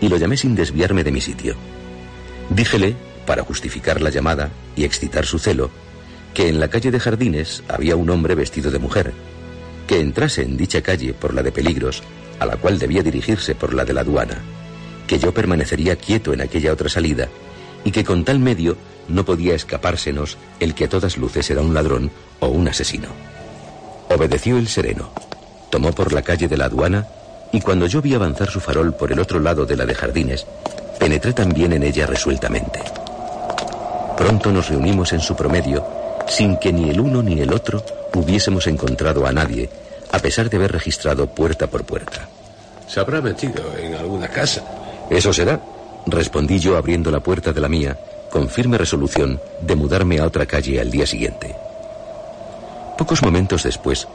y 0.00 0.08
lo 0.08 0.16
llamé 0.16 0.38
sin 0.38 0.54
desviarme 0.54 1.04
de 1.04 1.12
mi 1.12 1.20
sitio. 1.20 1.56
Díjele, 2.48 2.96
para 3.26 3.42
justificar 3.42 4.00
la 4.00 4.10
llamada 4.10 4.50
y 4.76 4.84
excitar 4.84 5.26
su 5.26 5.38
celo, 5.38 5.70
que 6.32 6.48
en 6.48 6.60
la 6.60 6.68
calle 6.68 6.90
de 6.90 7.00
Jardines 7.00 7.62
había 7.68 7.96
un 7.96 8.08
hombre 8.10 8.34
vestido 8.34 8.70
de 8.70 8.78
mujer, 8.78 9.12
que 9.86 10.00
entrase 10.00 10.42
en 10.42 10.56
dicha 10.56 10.80
calle 10.82 11.12
por 11.12 11.34
la 11.34 11.42
de 11.42 11.52
peligros, 11.52 12.02
a 12.38 12.46
la 12.46 12.56
cual 12.56 12.78
debía 12.78 13.02
dirigirse 13.02 13.54
por 13.54 13.74
la 13.74 13.84
de 13.84 13.92
la 13.92 14.02
aduana, 14.02 14.38
que 15.06 15.18
yo 15.18 15.34
permanecería 15.34 15.96
quieto 15.96 16.32
en 16.32 16.40
aquella 16.40 16.72
otra 16.72 16.88
salida 16.88 17.28
y 17.84 17.90
que 17.90 18.04
con 18.04 18.24
tal 18.24 18.38
medio 18.38 18.76
no 19.08 19.24
podía 19.24 19.54
escapársenos 19.54 20.38
el 20.60 20.74
que 20.74 20.84
a 20.84 20.88
todas 20.88 21.16
luces 21.16 21.50
era 21.50 21.60
un 21.60 21.74
ladrón 21.74 22.10
o 22.38 22.48
un 22.48 22.68
asesino. 22.68 23.08
Obedeció 24.10 24.58
el 24.58 24.66
sereno, 24.66 25.10
tomó 25.70 25.92
por 25.92 26.12
la 26.12 26.22
calle 26.22 26.48
de 26.48 26.56
la 26.56 26.64
aduana 26.64 27.06
y 27.52 27.60
cuando 27.60 27.86
yo 27.86 28.02
vi 28.02 28.12
avanzar 28.12 28.50
su 28.50 28.58
farol 28.58 28.92
por 28.92 29.12
el 29.12 29.20
otro 29.20 29.38
lado 29.38 29.64
de 29.64 29.76
la 29.76 29.86
de 29.86 29.94
jardines, 29.94 30.46
penetré 30.98 31.32
también 31.32 31.72
en 31.72 31.84
ella 31.84 32.06
resueltamente. 32.06 32.80
Pronto 34.16 34.50
nos 34.50 34.68
reunimos 34.68 35.12
en 35.12 35.20
su 35.20 35.36
promedio 35.36 35.86
sin 36.26 36.56
que 36.56 36.72
ni 36.72 36.90
el 36.90 36.98
uno 36.98 37.22
ni 37.22 37.40
el 37.40 37.52
otro 37.52 37.84
hubiésemos 38.14 38.66
encontrado 38.66 39.26
a 39.26 39.32
nadie, 39.32 39.70
a 40.10 40.18
pesar 40.18 40.50
de 40.50 40.56
haber 40.56 40.72
registrado 40.72 41.28
puerta 41.28 41.68
por 41.68 41.84
puerta. 41.84 42.28
Se 42.88 42.98
habrá 42.98 43.20
metido 43.20 43.62
en 43.78 43.94
alguna 43.94 44.26
casa. 44.26 44.62
Eso 45.08 45.32
será, 45.32 45.60
respondí 46.06 46.58
yo 46.58 46.76
abriendo 46.76 47.12
la 47.12 47.20
puerta 47.20 47.52
de 47.52 47.60
la 47.60 47.68
mía, 47.68 47.96
con 48.28 48.48
firme 48.48 48.76
resolución 48.76 49.40
de 49.60 49.76
mudarme 49.76 50.18
a 50.18 50.26
otra 50.26 50.46
calle 50.46 50.80
al 50.80 50.90
día 50.90 51.06
siguiente. 51.06 51.69
Pocos 53.00 53.22
momentos 53.22 53.62
después, 53.62 54.06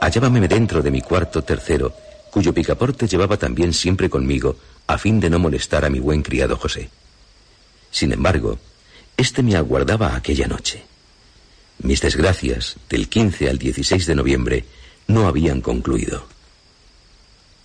hallábame 0.00 0.48
dentro 0.48 0.82
de 0.82 0.90
mi 0.90 1.00
cuarto 1.00 1.44
tercero, 1.44 1.94
cuyo 2.32 2.52
picaporte 2.52 3.06
llevaba 3.06 3.36
también 3.36 3.72
siempre 3.72 4.10
conmigo, 4.10 4.56
a 4.88 4.98
fin 4.98 5.20
de 5.20 5.30
no 5.30 5.38
molestar 5.38 5.84
a 5.84 5.88
mi 5.88 6.00
buen 6.00 6.20
criado 6.20 6.56
José. 6.56 6.90
Sin 7.92 8.10
embargo, 8.10 8.58
éste 9.16 9.44
me 9.44 9.54
aguardaba 9.54 10.16
aquella 10.16 10.48
noche. 10.48 10.82
Mis 11.78 12.00
desgracias, 12.00 12.74
del 12.90 13.08
15 13.08 13.48
al 13.48 13.58
16 13.58 14.04
de 14.04 14.14
noviembre, 14.16 14.64
no 15.06 15.28
habían 15.28 15.60
concluido. 15.60 16.26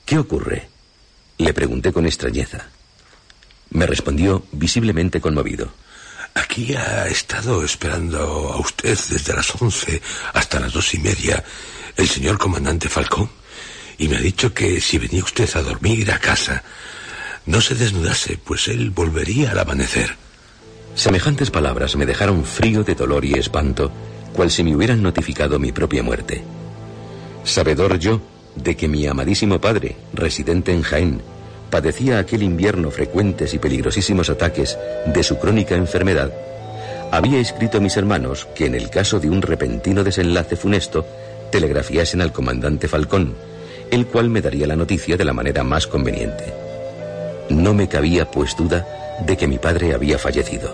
¿Qué 0.06 0.20
ocurre? 0.20 0.70
Le 1.40 1.52
pregunté 1.52 1.92
con 1.92 2.06
extrañeza. 2.06 2.68
Me 3.72 3.88
respondió 3.88 4.44
visiblemente 4.52 5.20
conmovido. 5.20 5.72
Aquí 6.42 6.74
ha 6.74 7.08
estado 7.08 7.64
esperando 7.66 8.54
a 8.54 8.58
usted 8.60 8.98
desde 9.10 9.34
las 9.34 9.62
once 9.62 10.02
hasta 10.34 10.60
las 10.60 10.72
dos 10.72 10.94
y 10.94 11.00
media 11.00 11.44
el 11.98 12.08
señor 12.08 12.38
comandante 12.38 12.88
Falcón 12.88 13.30
y 13.98 14.08
me 14.08 14.16
ha 14.16 14.22
dicho 14.22 14.54
que 14.54 14.80
si 14.80 14.98
venía 14.98 15.22
usted 15.22 15.50
a 15.56 15.62
dormir 15.62 16.10
a 16.12 16.20
casa, 16.20 16.64
no 17.46 17.60
se 17.60 17.76
desnudase, 17.76 18.38
pues 18.38 18.70
él 18.70 18.92
volvería 18.92 19.52
al 19.52 19.60
amanecer. 19.60 20.16
Semejantes 20.96 21.52
palabras 21.52 21.98
me 21.98 22.06
dejaron 22.06 22.46
frío 22.46 22.86
de 22.86 22.96
dolor 22.96 23.26
y 23.26 23.34
espanto, 23.34 23.92
cual 24.32 24.50
si 24.50 24.64
me 24.64 24.74
hubieran 24.74 25.04
notificado 25.04 25.60
mi 25.60 25.74
propia 25.74 26.04
muerte. 26.04 26.42
Sabedor 27.44 28.00
yo 28.00 28.22
de 28.56 28.78
que 28.78 28.88
mi 28.88 29.06
amadísimo 29.08 29.60
padre, 29.60 29.98
residente 30.14 30.72
en 30.72 30.84
Jaén, 30.84 31.22
padecía 31.70 32.20
aquel 32.20 32.44
invierno 32.44 32.92
frecuentes 32.92 33.54
y 33.54 33.60
peligrosísimos 33.60 34.30
ataques 34.30 34.78
de 35.06 35.24
su 35.24 35.38
crónica 35.38 35.76
enfermedad, 35.76 36.32
había 37.12 37.40
escrito 37.40 37.78
a 37.78 37.82
mis 37.82 37.98
hermanos 37.98 38.48
que 38.54 38.68
en 38.68 38.76
el 38.76 38.90
caso 38.90 39.20
de 39.20 39.30
un 39.30 39.42
repentino 39.42 40.04
desenlace 40.04 40.56
funesto, 40.56 41.06
telegrafiasen 41.52 42.22
al 42.22 42.32
comandante 42.32 42.88
Falcón, 42.88 43.34
el 43.90 44.06
cual 44.06 44.30
me 44.30 44.42
daría 44.42 44.68
la 44.68 44.76
noticia 44.76 45.18
de 45.18 45.26
la 45.26 45.34
manera 45.34 45.64
más 45.64 45.88
conveniente. 45.88 46.54
No 47.50 47.74
me 47.74 47.88
cabía 47.88 48.30
pues 48.30 48.56
duda 48.56 49.18
de 49.26 49.36
que 49.36 49.48
mi 49.48 49.58
padre 49.58 49.96
había 49.96 50.20
fallecido. 50.20 50.72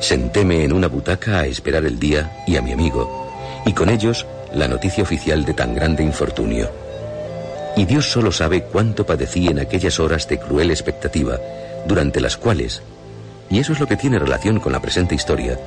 Sentéme 0.00 0.64
en 0.64 0.72
una 0.72 0.88
butaca 0.88 1.40
a 1.40 1.46
esperar 1.46 1.84
el 1.86 1.98
día 1.98 2.44
y 2.46 2.56
a 2.56 2.62
mi 2.62 2.72
amigo, 2.72 3.30
y 3.64 3.72
con 3.72 3.88
ellos 3.88 4.26
la 4.52 4.68
noticia 4.68 5.02
oficial 5.02 5.44
de 5.44 5.54
tan 5.54 5.74
grande 5.74 6.02
infortunio. 6.02 6.89
Y 7.76 7.84
Dios 7.84 8.10
solo 8.10 8.32
sabe 8.32 8.64
cuánto 8.64 9.06
padecí 9.06 9.48
en 9.48 9.58
aquellas 9.58 10.00
horas 10.00 10.28
de 10.28 10.38
cruel 10.38 10.70
expectativa, 10.70 11.38
durante 11.86 12.20
las 12.20 12.36
cuales, 12.36 12.82
y 13.48 13.58
eso 13.58 13.72
es 13.72 13.80
lo 13.80 13.86
que 13.86 13.96
tiene 13.96 14.18
relación 14.18 14.60
con 14.60 14.72
la 14.72 14.80
presente 14.80 15.14
historia, 15.14 15.58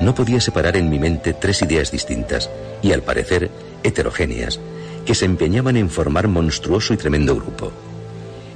no 0.00 0.14
podía 0.14 0.40
separar 0.40 0.76
en 0.76 0.88
mi 0.88 0.98
mente 0.98 1.34
tres 1.34 1.62
ideas 1.62 1.90
distintas, 1.90 2.50
y 2.82 2.92
al 2.92 3.02
parecer 3.02 3.50
heterogéneas, 3.82 4.58
que 5.04 5.14
se 5.14 5.26
empeñaban 5.26 5.76
en 5.76 5.90
formar 5.90 6.28
monstruoso 6.28 6.94
y 6.94 6.96
tremendo 6.96 7.36
grupo. 7.36 7.72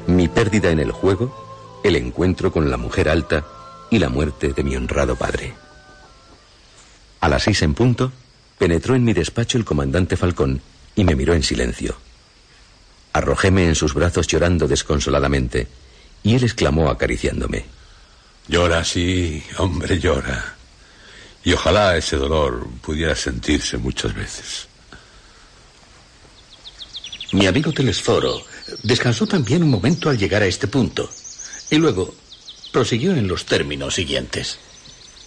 Mi 0.07 0.29
pérdida 0.29 0.71
en 0.71 0.81
el 0.81 0.93
juego, 0.93 1.81
el 1.85 1.97
encuentro 1.97 2.53
con 2.53 2.71
la 2.71 2.77
mujer 2.77 3.09
alta 3.09 3.45
y 3.91 3.99
la 3.99 4.09
muerte 4.09 4.53
de 4.53 4.63
mi 4.63 4.77
honrado 4.77 5.17
padre. 5.17 5.55
A 7.21 7.29
las 7.29 7.43
seis 7.45 7.63
en 7.63 7.75
punto, 7.75 8.13
penetró 8.59 8.95
en 8.95 9.05
mi 9.05 9.13
despacho 9.13 9.59
el 9.59 9.65
comandante 9.65 10.17
Falcón 10.17 10.61
y 10.95 11.05
me 11.05 11.15
miró 11.15 11.35
en 11.35 11.43
silencio. 11.43 11.97
Arrojéme 13.15 13.69
en 13.69 13.77
sus 13.77 13.95
brazos 13.95 14.27
llorando 14.27 14.67
desconsoladamente, 14.67 15.69
y 16.25 16.35
él 16.35 16.43
exclamó 16.43 16.91
acariciándome. 16.91 17.65
Llora, 18.49 18.85
sí, 18.85 19.41
hombre, 19.59 20.01
llora. 20.01 20.57
Y 21.45 21.53
ojalá 21.53 21.97
ese 21.97 22.17
dolor 22.17 22.67
pudiera 22.83 23.15
sentirse 23.15 23.79
muchas 23.79 24.13
veces. 24.15 24.67
Mi 27.31 27.47
amigo 27.47 27.73
Telesforo 27.73 28.45
descansó 28.83 29.29
también 29.29 29.63
un 29.63 29.71
momento 29.71 30.11
al 30.11 30.19
llegar 30.19 30.43
a 30.43 30.47
este 30.47 30.67
punto, 30.67 31.09
y 31.71 31.77
luego 31.77 32.13
prosiguió 32.73 33.15
en 33.15 33.29
los 33.29 33.47
términos 33.47 33.95
siguientes. 33.95 34.59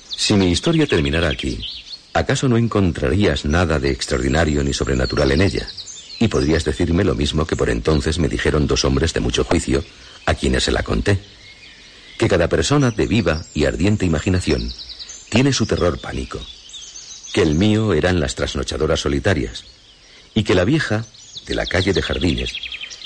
Si 0.09 0.33
mi 0.33 0.51
historia 0.51 0.87
terminara 0.87 1.29
aquí, 1.29 1.63
¿acaso 2.11 2.49
no 2.49 2.57
encontrarías 2.57 3.45
nada 3.45 3.79
de 3.79 3.91
extraordinario 3.91 4.61
ni 4.61 4.73
sobrenatural 4.73 5.31
en 5.31 5.41
ella? 5.41 5.69
Y 6.19 6.27
podrías 6.27 6.63
decirme 6.63 7.03
lo 7.03 7.15
mismo 7.15 7.45
que 7.45 7.55
por 7.55 7.69
entonces 7.69 8.17
me 8.19 8.27
dijeron 8.27 8.67
dos 8.67 8.85
hombres 8.85 9.13
de 9.13 9.19
mucho 9.19 9.43
juicio, 9.43 9.83
a 10.25 10.33
quienes 10.33 10.63
se 10.63 10.71
la 10.71 10.83
conté. 10.83 11.19
Que 12.17 12.27
cada 12.27 12.47
persona 12.47 12.91
de 12.91 13.05
viva 13.05 13.43
y 13.53 13.65
ardiente 13.65 14.05
imaginación 14.05 14.71
tiene 15.29 15.53
su 15.53 15.65
terror 15.65 15.99
pánico. 15.99 16.39
Que 17.33 17.43
el 17.43 17.55
mío 17.55 17.93
eran 17.93 18.19
las 18.19 18.35
trasnochadoras 18.35 19.01
solitarias. 19.01 19.63
Y 20.33 20.43
que 20.43 20.55
la 20.55 20.65
vieja, 20.65 21.05
de 21.45 21.55
la 21.55 21.65
calle 21.65 21.93
de 21.93 22.01
Jardines, 22.01 22.53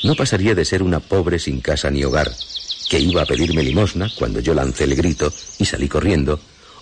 no 0.04 0.16
pasaría 0.16 0.56
de 0.56 0.66
ser 0.66 0.82
una 0.82 1.00
pobre 1.00 1.38
sin 1.40 1.62
casa 1.62 1.92
ni 1.92 2.04
hogar, 2.04 2.32
que 2.90 3.00
iba 3.00 3.22
a 3.22 3.26
pedirme 3.26 3.64
limosna 3.64 4.12
cuando 4.18 4.40
yo 4.40 4.54
lancé 4.54 4.86
el 4.86 4.96
grito 4.96 5.32
y 5.60 5.66
salí 5.66 5.88
corriendo, 5.88 6.40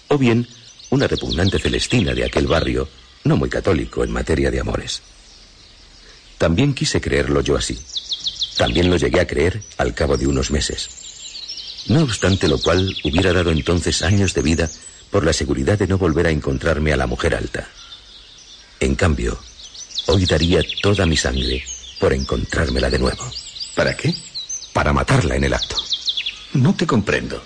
o 0.08 0.18
bien 0.18 0.48
una 0.90 1.08
repugnante 1.08 1.60
celestina 1.60 2.14
de 2.14 2.26
aquel 2.26 2.48
barrio, 2.48 2.88
no 3.24 3.36
muy 3.38 3.50
católico 3.50 4.04
en 4.04 4.12
materia 4.12 4.50
de 4.50 4.60
amores. 4.60 5.02
También 6.40 6.74
quise 6.74 7.02
creerlo 7.02 7.42
yo 7.42 7.58
así. 7.58 7.78
También 8.58 8.90
lo 8.90 8.96
llegué 8.96 9.20
a 9.20 9.28
creer 9.28 9.62
al 9.78 9.94
cabo 9.94 10.18
de 10.18 10.26
unos 10.26 10.52
meses. 10.52 11.84
No 11.88 12.02
obstante 12.04 12.48
lo 12.48 12.58
cual 12.60 12.96
hubiera 13.04 13.34
dado 13.34 13.52
entonces 13.52 14.02
años 14.02 14.34
de 14.34 14.42
vida 14.42 14.70
por 15.12 15.26
la 15.26 15.34
seguridad 15.34 15.78
de 15.78 15.88
no 15.88 15.98
volver 15.98 16.28
a 16.28 16.32
encontrarme 16.32 16.94
a 16.94 16.98
la 16.98 17.08
mujer 17.08 17.36
alta. 17.36 17.68
En 18.80 18.96
cambio, 18.96 19.38
hoy 20.08 20.26
daría 20.26 20.62
toda 20.82 21.06
mi 21.06 21.18
sangre 21.18 21.64
por 22.00 22.14
encontrármela 22.14 22.90
de 22.90 23.00
nuevo. 23.00 23.24
¿Para 23.76 23.96
qué? 23.96 24.16
Para 24.72 24.94
matarla 24.94 25.36
en 25.36 25.44
el 25.44 25.54
acto. 25.54 25.76
No 26.54 26.74
te 26.74 26.88
comprendo. 26.88 27.44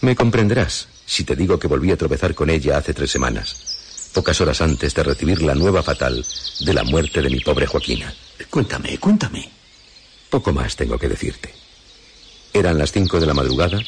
Me 0.00 0.16
comprenderás 0.16 0.88
si 1.06 1.22
te 1.22 1.36
digo 1.36 1.60
que 1.60 1.68
volví 1.68 1.92
a 1.92 1.96
tropezar 1.96 2.34
con 2.34 2.50
ella 2.50 2.78
hace 2.78 2.92
tres 2.92 3.10
semanas, 3.10 3.71
pocas 4.12 4.40
horas 4.40 4.60
antes 4.60 4.94
de 4.94 5.02
recibir 5.02 5.42
la 5.42 5.54
nueva 5.54 5.82
fatal 5.82 6.24
de 6.60 6.74
la 6.74 6.84
muerte 6.84 7.22
de 7.22 7.30
mi 7.30 7.40
pobre 7.40 7.66
Joaquina. 7.66 8.14
Cuéntame, 8.50 8.98
cuéntame. 8.98 9.50
Poco 10.30 10.52
más 10.52 10.76
tengo 10.76 10.98
que 10.98 11.08
decirte. 11.08 11.52
Eran 12.52 12.78
las 12.78 12.92
cinco 12.92 13.18
de 13.18 13.26
la 13.26 13.34
madrugada. 13.34 13.78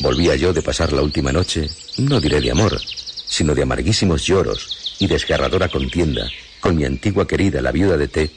Volvía 0.00 0.34
yo 0.36 0.52
de 0.52 0.62
pasar 0.62 0.92
la 0.92 1.02
última 1.02 1.32
noche, 1.32 1.68
no 1.98 2.20
diré 2.20 2.40
de 2.40 2.50
amor, 2.50 2.80
sino 3.26 3.54
de 3.54 3.62
amarguísimos 3.62 4.24
lloros 4.24 4.96
y 4.98 5.06
desgarradora 5.06 5.68
contienda 5.68 6.30
con 6.60 6.76
mi 6.76 6.84
antigua 6.84 7.26
querida, 7.26 7.60
la 7.60 7.72
viuda 7.72 7.96
de 7.96 8.08
T, 8.08 8.30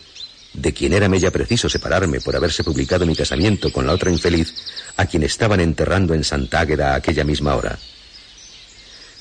de 0.53 0.73
quien 0.73 0.93
era 0.93 1.07
ella 1.07 1.31
preciso 1.31 1.69
separarme 1.69 2.21
por 2.21 2.35
haberse 2.35 2.63
publicado 2.63 3.05
mi 3.05 3.15
casamiento 3.15 3.71
con 3.71 3.87
la 3.87 3.93
otra 3.93 4.11
infeliz, 4.11 4.53
a 4.97 5.05
quien 5.05 5.23
estaban 5.23 5.59
enterrando 5.59 6.13
en 6.13 6.23
Santa 6.23 6.61
Águeda 6.61 6.93
a 6.93 6.95
aquella 6.95 7.23
misma 7.23 7.55
hora. 7.55 7.77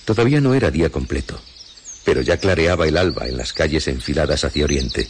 Todavía 0.05 0.41
no 0.41 0.55
era 0.55 0.71
día 0.71 0.91
completo, 0.91 1.41
pero 2.05 2.21
ya 2.21 2.39
clareaba 2.39 2.87
el 2.87 2.97
alba 2.97 3.27
en 3.27 3.37
las 3.37 3.53
calles 3.53 3.89
enfiladas 3.89 4.45
hacia 4.45 4.65
oriente. 4.65 5.09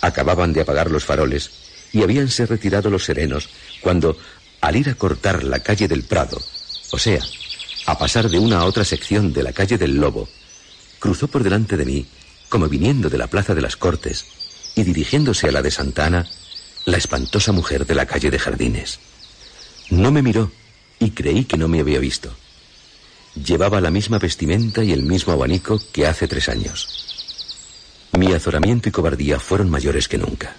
Acababan 0.00 0.52
de 0.52 0.62
apagar 0.62 0.90
los 0.90 1.04
faroles 1.04 1.50
y 1.92 2.02
habíanse 2.02 2.46
retirado 2.46 2.90
los 2.90 3.04
serenos 3.04 3.48
cuando, 3.80 4.18
al 4.60 4.76
ir 4.76 4.88
a 4.88 4.94
cortar 4.94 5.44
la 5.44 5.60
calle 5.60 5.88
del 5.88 6.02
Prado, 6.02 6.42
o 6.90 6.98
sea, 6.98 7.20
a 7.86 7.98
pasar 7.98 8.28
de 8.28 8.38
una 8.38 8.58
a 8.58 8.64
otra 8.64 8.84
sección 8.84 9.32
de 9.32 9.42
la 9.42 9.52
calle 9.52 9.78
del 9.78 9.96
Lobo, 9.96 10.28
cruzó 10.98 11.28
por 11.28 11.42
delante 11.42 11.76
de 11.76 11.84
mí, 11.84 12.06
como 12.48 12.68
viniendo 12.68 13.10
de 13.10 13.18
la 13.18 13.26
Plaza 13.26 13.54
de 13.54 13.62
las 13.62 13.76
Cortes, 13.76 14.24
y 14.74 14.82
dirigiéndose 14.82 15.48
a 15.48 15.52
la 15.52 15.62
de 15.62 15.70
Santana, 15.70 16.26
la 16.84 16.96
espantosa 16.96 17.52
mujer 17.52 17.86
de 17.86 17.94
la 17.94 18.06
calle 18.06 18.30
de 18.30 18.38
Jardines. 18.38 18.98
No 19.90 20.10
me 20.10 20.22
miró 20.22 20.50
y 20.98 21.10
creí 21.10 21.44
que 21.44 21.56
no 21.56 21.68
me 21.68 21.80
había 21.80 21.98
visto. 21.98 22.34
Llevaba 23.34 23.80
la 23.80 23.90
misma 23.90 24.18
vestimenta 24.18 24.84
y 24.84 24.92
el 24.92 25.02
mismo 25.02 25.32
abanico 25.32 25.80
que 25.92 26.06
hace 26.06 26.28
tres 26.28 26.48
años. 26.48 27.04
Mi 28.16 28.32
azoramiento 28.32 28.88
y 28.88 28.92
cobardía 28.92 29.40
fueron 29.40 29.68
mayores 29.68 30.06
que 30.06 30.18
nunca. 30.18 30.54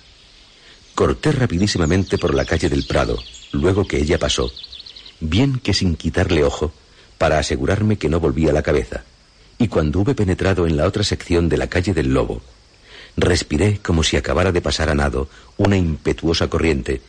Corté 0.94 1.32
rapidísimamente 1.32 2.18
por 2.18 2.34
la 2.34 2.44
calle 2.44 2.68
del 2.68 2.86
Prado, 2.86 3.18
luego 3.54 3.88
que 3.88 3.98
ella 3.98 4.20
pasó, 4.20 4.52
bien 5.22 5.60
que 5.60 5.74
sin 5.74 5.96
quitarle 5.96 6.44
ojo, 6.44 6.74
para 7.18 7.40
asegurarme 7.40 7.98
que 7.98 8.10
no 8.10 8.20
volvía 8.20 8.52
la 8.52 8.62
cabeza, 8.62 9.06
y 9.58 9.70
cuando 9.70 10.02
hube 10.02 10.14
penetrado 10.14 10.68
en 10.68 10.76
la 10.76 10.86
otra 10.86 11.04
sección 11.04 11.48
de 11.48 11.58
la 11.58 11.68
calle 11.68 11.94
del 11.94 12.14
Lobo, 12.14 12.42
respiré 13.16 13.80
como 13.80 14.04
si 14.04 14.18
acabara 14.18 14.52
de 14.52 14.62
pasar 14.62 14.90
a 14.90 14.96
nado 14.96 15.30
una 15.56 15.78
impetuosa 15.78 16.50
corriente, 16.50 17.02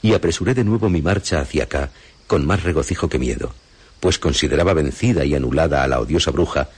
y 0.00 0.14
apresuré 0.14 0.54
de 0.54 0.64
nuevo 0.64 0.88
mi 0.88 1.02
marcha 1.02 1.40
hacia 1.40 1.64
acá 1.64 1.90
con 2.26 2.46
más 2.46 2.62
regocijo 2.62 3.10
que 3.10 3.18
miedo, 3.18 3.52
pues 4.00 4.18
consideraba 4.18 4.74
vencida 4.74 5.24
y 5.24 5.34
anulada 5.34 5.84
a 5.84 5.88
la 5.88 6.00
odiosa 6.00 6.30
bruja 6.30 6.70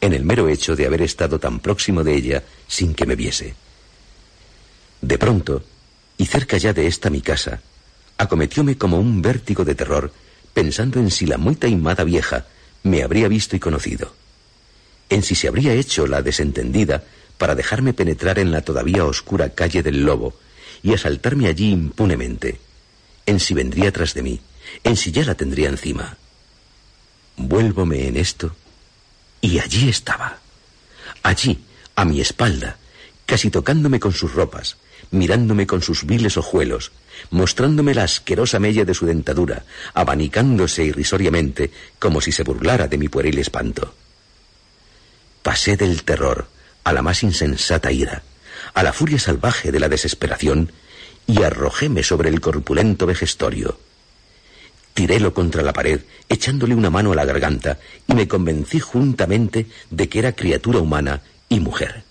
en 0.00 0.14
el 0.14 0.24
mero 0.24 0.48
hecho 0.48 0.74
de 0.74 0.86
haber 0.86 1.02
estado 1.02 1.38
tan 1.38 1.60
próximo 1.60 2.02
de 2.02 2.14
ella 2.14 2.42
sin 2.66 2.94
que 2.94 3.06
me 3.06 3.16
viese. 3.16 3.54
De 5.02 5.18
pronto, 5.18 5.62
y 6.16 6.26
cerca 6.26 6.56
ya 6.56 6.72
de 6.72 6.86
esta 6.86 7.10
mi 7.10 7.20
casa, 7.20 7.60
acometióme 8.18 8.76
como 8.76 8.98
un 8.98 9.22
vértigo 9.22 9.64
de 9.64 9.74
terror, 9.74 10.12
pensando 10.52 10.98
en 10.98 11.10
si 11.10 11.26
la 11.26 11.38
muy 11.38 11.54
taimada 11.54 12.04
vieja 12.04 12.46
me 12.82 13.02
habría 13.02 13.28
visto 13.28 13.56
y 13.56 13.60
conocido, 13.60 14.14
en 15.08 15.22
si 15.22 15.34
se 15.34 15.48
habría 15.48 15.74
hecho 15.74 16.06
la 16.06 16.22
desentendida 16.22 17.02
para 17.38 17.54
dejarme 17.54 17.94
penetrar 17.94 18.38
en 18.38 18.52
la 18.52 18.62
todavía 18.62 19.04
oscura 19.04 19.50
calle 19.50 19.82
del 19.82 20.04
lobo 20.04 20.34
y 20.82 20.94
asaltarme 20.94 21.46
allí 21.46 21.70
impunemente, 21.70 22.60
en 23.26 23.40
si 23.40 23.54
vendría 23.54 23.92
tras 23.92 24.14
de 24.14 24.22
mí, 24.22 24.40
en 24.84 24.96
si 24.96 25.12
ya 25.12 25.24
la 25.24 25.34
tendría 25.34 25.68
encima. 25.68 26.18
Vuélvome 27.42 28.06
en 28.06 28.18
esto, 28.18 28.54
y 29.40 29.60
allí 29.60 29.88
estaba, 29.88 30.36
allí, 31.22 31.64
a 31.96 32.04
mi 32.04 32.20
espalda, 32.20 32.76
casi 33.24 33.48
tocándome 33.50 33.98
con 33.98 34.12
sus 34.12 34.34
ropas, 34.34 34.76
mirándome 35.10 35.66
con 35.66 35.80
sus 35.80 36.04
viles 36.04 36.36
ojuelos, 36.36 36.92
mostrándome 37.30 37.94
la 37.94 38.04
asquerosa 38.04 38.58
mella 38.58 38.84
de 38.84 38.92
su 38.92 39.06
dentadura, 39.06 39.64
abanicándose 39.94 40.84
irrisoriamente 40.84 41.70
como 41.98 42.20
si 42.20 42.30
se 42.30 42.42
burlara 42.42 42.88
de 42.88 42.98
mi 42.98 43.08
pueril 43.08 43.38
espanto. 43.38 43.94
Pasé 45.42 45.78
del 45.78 46.02
terror 46.02 46.46
a 46.84 46.92
la 46.92 47.00
más 47.00 47.22
insensata 47.22 47.90
ira, 47.90 48.22
a 48.74 48.82
la 48.82 48.92
furia 48.92 49.18
salvaje 49.18 49.72
de 49.72 49.80
la 49.80 49.88
desesperación, 49.88 50.72
y 51.26 51.42
arrojéme 51.42 52.02
sobre 52.02 52.28
el 52.28 52.42
corpulento 52.42 53.06
vejestorio. 53.06 53.78
Tirélo 54.94 55.32
contra 55.32 55.62
la 55.62 55.72
pared, 55.72 56.00
echándole 56.28 56.74
una 56.74 56.90
mano 56.90 57.12
a 57.12 57.14
la 57.14 57.24
garganta, 57.24 57.78
y 58.06 58.14
me 58.14 58.28
convencí 58.28 58.80
juntamente 58.80 59.66
de 59.90 60.08
que 60.08 60.18
era 60.18 60.32
criatura 60.32 60.80
humana 60.80 61.22
y 61.48 61.60
mujer. 61.60 62.02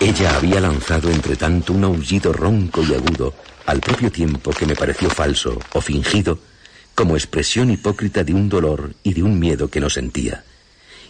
Ella 0.00 0.36
había 0.36 0.60
lanzado 0.60 1.10
entre 1.10 1.36
tanto 1.36 1.72
un 1.72 1.84
aullido 1.84 2.32
ronco 2.32 2.82
y 2.82 2.94
agudo, 2.94 3.34
al 3.66 3.80
propio 3.80 4.10
tiempo 4.12 4.50
que 4.50 4.66
me 4.66 4.74
pareció 4.74 5.08
falso 5.08 5.58
o 5.72 5.80
fingido, 5.80 6.38
como 6.94 7.16
expresión 7.16 7.70
hipócrita 7.70 8.22
de 8.22 8.34
un 8.34 8.48
dolor 8.48 8.94
y 9.02 9.14
de 9.14 9.22
un 9.22 9.38
miedo 9.38 9.68
que 9.68 9.80
no 9.80 9.88
sentía. 9.88 10.44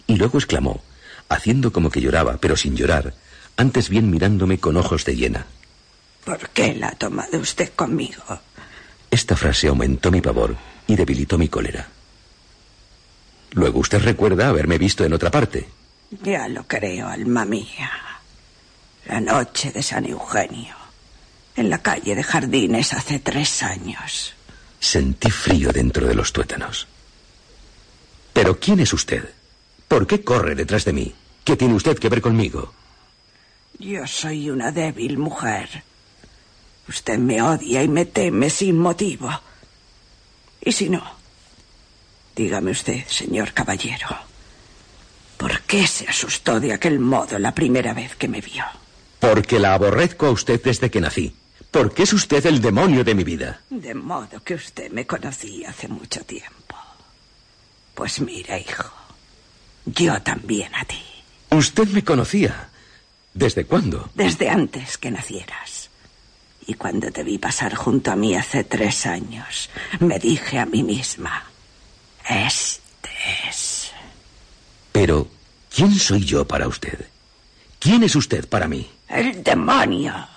Y 0.07 0.15
luego 0.15 0.37
exclamó, 0.37 0.81
haciendo 1.29 1.73
como 1.73 1.89
que 1.89 2.01
lloraba, 2.01 2.37
pero 2.37 2.55
sin 2.55 2.75
llorar, 2.75 3.13
antes 3.57 3.89
bien 3.89 4.09
mirándome 4.09 4.59
con 4.59 4.77
ojos 4.77 5.05
de 5.05 5.15
hiena. 5.15 5.45
¿Por 6.25 6.49
qué 6.49 6.73
la 6.73 6.87
ha 6.87 6.95
tomado 6.95 7.37
usted 7.39 7.71
conmigo? 7.75 8.23
Esta 9.11 9.35
frase 9.37 9.67
aumentó 9.67 10.11
mi 10.11 10.21
pavor 10.21 10.55
y 10.87 10.95
debilitó 10.95 11.37
mi 11.37 11.47
cólera. 11.47 11.87
Luego 13.51 13.79
usted 13.79 14.01
recuerda 14.01 14.49
haberme 14.49 14.77
visto 14.77 15.05
en 15.05 15.13
otra 15.13 15.31
parte. 15.31 15.69
Ya 16.23 16.47
lo 16.47 16.67
creo, 16.67 17.07
alma 17.07 17.45
mía. 17.45 17.91
La 19.05 19.21
noche 19.21 19.71
de 19.71 19.83
San 19.83 20.05
Eugenio. 20.05 20.75
En 21.55 21.69
la 21.69 21.77
calle 21.77 22.15
de 22.15 22.23
Jardines 22.23 22.93
hace 22.93 23.19
tres 23.19 23.63
años. 23.63 24.33
Sentí 24.79 25.29
frío 25.29 25.71
dentro 25.71 26.07
de 26.07 26.15
los 26.15 26.33
tuétanos. 26.33 26.87
¿Pero 28.33 28.59
quién 28.59 28.79
es 28.79 28.91
usted? 28.91 29.29
¿Por 29.87 30.05
qué 30.07 30.23
corre 30.23 30.55
detrás 30.55 30.83
de 30.85 30.93
mí? 30.93 31.15
¿Qué 31.43 31.55
tiene 31.55 31.75
usted 31.75 31.97
que 31.97 32.09
ver 32.09 32.21
conmigo? 32.21 32.73
Yo 33.79 34.05
soy 34.07 34.49
una 34.49 34.71
débil 34.71 35.17
mujer. 35.17 35.83
Usted 36.87 37.17
me 37.17 37.41
odia 37.41 37.83
y 37.83 37.87
me 37.87 38.05
teme 38.05 38.49
sin 38.49 38.77
motivo. 38.77 39.29
¿Y 40.61 40.71
si 40.71 40.89
no? 40.89 41.03
Dígame 42.35 42.71
usted, 42.71 43.07
señor 43.07 43.53
caballero, 43.53 44.07
¿por 45.37 45.61
qué 45.61 45.87
se 45.87 46.07
asustó 46.07 46.59
de 46.59 46.73
aquel 46.73 46.99
modo 46.99 47.39
la 47.39 47.53
primera 47.53 47.93
vez 47.93 48.15
que 48.15 48.27
me 48.27 48.41
vio? 48.41 48.65
Porque 49.19 49.59
la 49.59 49.73
aborrezco 49.73 50.27
a 50.27 50.31
usted 50.31 50.61
desde 50.61 50.91
que 50.91 51.01
nací. 51.01 51.35
Porque 51.71 52.03
es 52.03 52.13
usted 52.13 52.45
el 52.45 52.61
demonio 52.61 53.03
de 53.03 53.15
mi 53.15 53.23
vida. 53.23 53.61
De 53.69 53.93
modo 53.93 54.41
que 54.43 54.53
usted 54.55 54.91
me 54.91 55.05
conocía 55.05 55.69
hace 55.69 55.87
mucho 55.87 56.23
tiempo. 56.23 56.75
Pues 57.93 58.19
mira, 58.21 58.57
hijo, 58.59 58.91
yo 59.85 60.21
también 60.21 60.73
a 60.75 60.85
ti. 60.85 61.03
Usted 61.51 61.87
me 61.89 62.03
conocía. 62.03 62.69
¿Desde 63.33 63.65
cuándo? 63.65 64.09
Desde 64.13 64.49
antes 64.49 64.97
que 64.97 65.11
nacieras. 65.11 65.89
Y 66.67 66.73
cuando 66.73 67.11
te 67.11 67.23
vi 67.23 67.37
pasar 67.37 67.75
junto 67.75 68.11
a 68.11 68.15
mí 68.15 68.35
hace 68.35 68.63
tres 68.63 69.05
años, 69.05 69.69
me 69.99 70.17
dije 70.19 70.59
a 70.59 70.65
mí 70.65 70.83
misma, 70.83 71.43
este 72.27 73.09
es. 73.47 73.91
Pero, 74.91 75.27
¿quién 75.73 75.93
soy 75.93 76.25
yo 76.25 76.47
para 76.47 76.67
usted? 76.67 77.05
¿Quién 77.79 78.03
es 78.03 78.15
usted 78.15 78.47
para 78.47 78.67
mí? 78.67 78.89
El 79.07 79.43
demonio. 79.43 80.34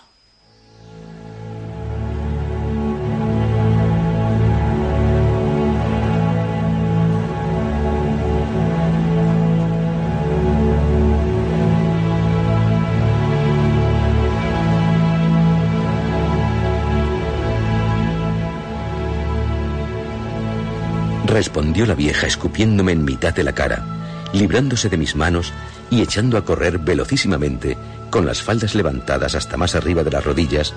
Respondió 21.28 21.86
la 21.86 21.94
vieja 21.94 22.26
escupiéndome 22.26 22.92
en 22.92 23.04
mitad 23.04 23.34
de 23.34 23.44
la 23.44 23.52
cara, 23.52 23.84
librándose 24.32 24.88
de 24.88 24.96
mis 24.96 25.14
manos 25.14 25.52
y 25.90 26.02
echando 26.02 26.36
a 26.36 26.44
correr 26.44 26.78
velocísimamente, 26.78 27.76
con 28.10 28.26
las 28.26 28.42
faldas 28.42 28.74
levantadas 28.74 29.34
hasta 29.34 29.56
más 29.56 29.74
arriba 29.74 30.02
de 30.02 30.10
las 30.10 30.24
rodillas 30.24 30.74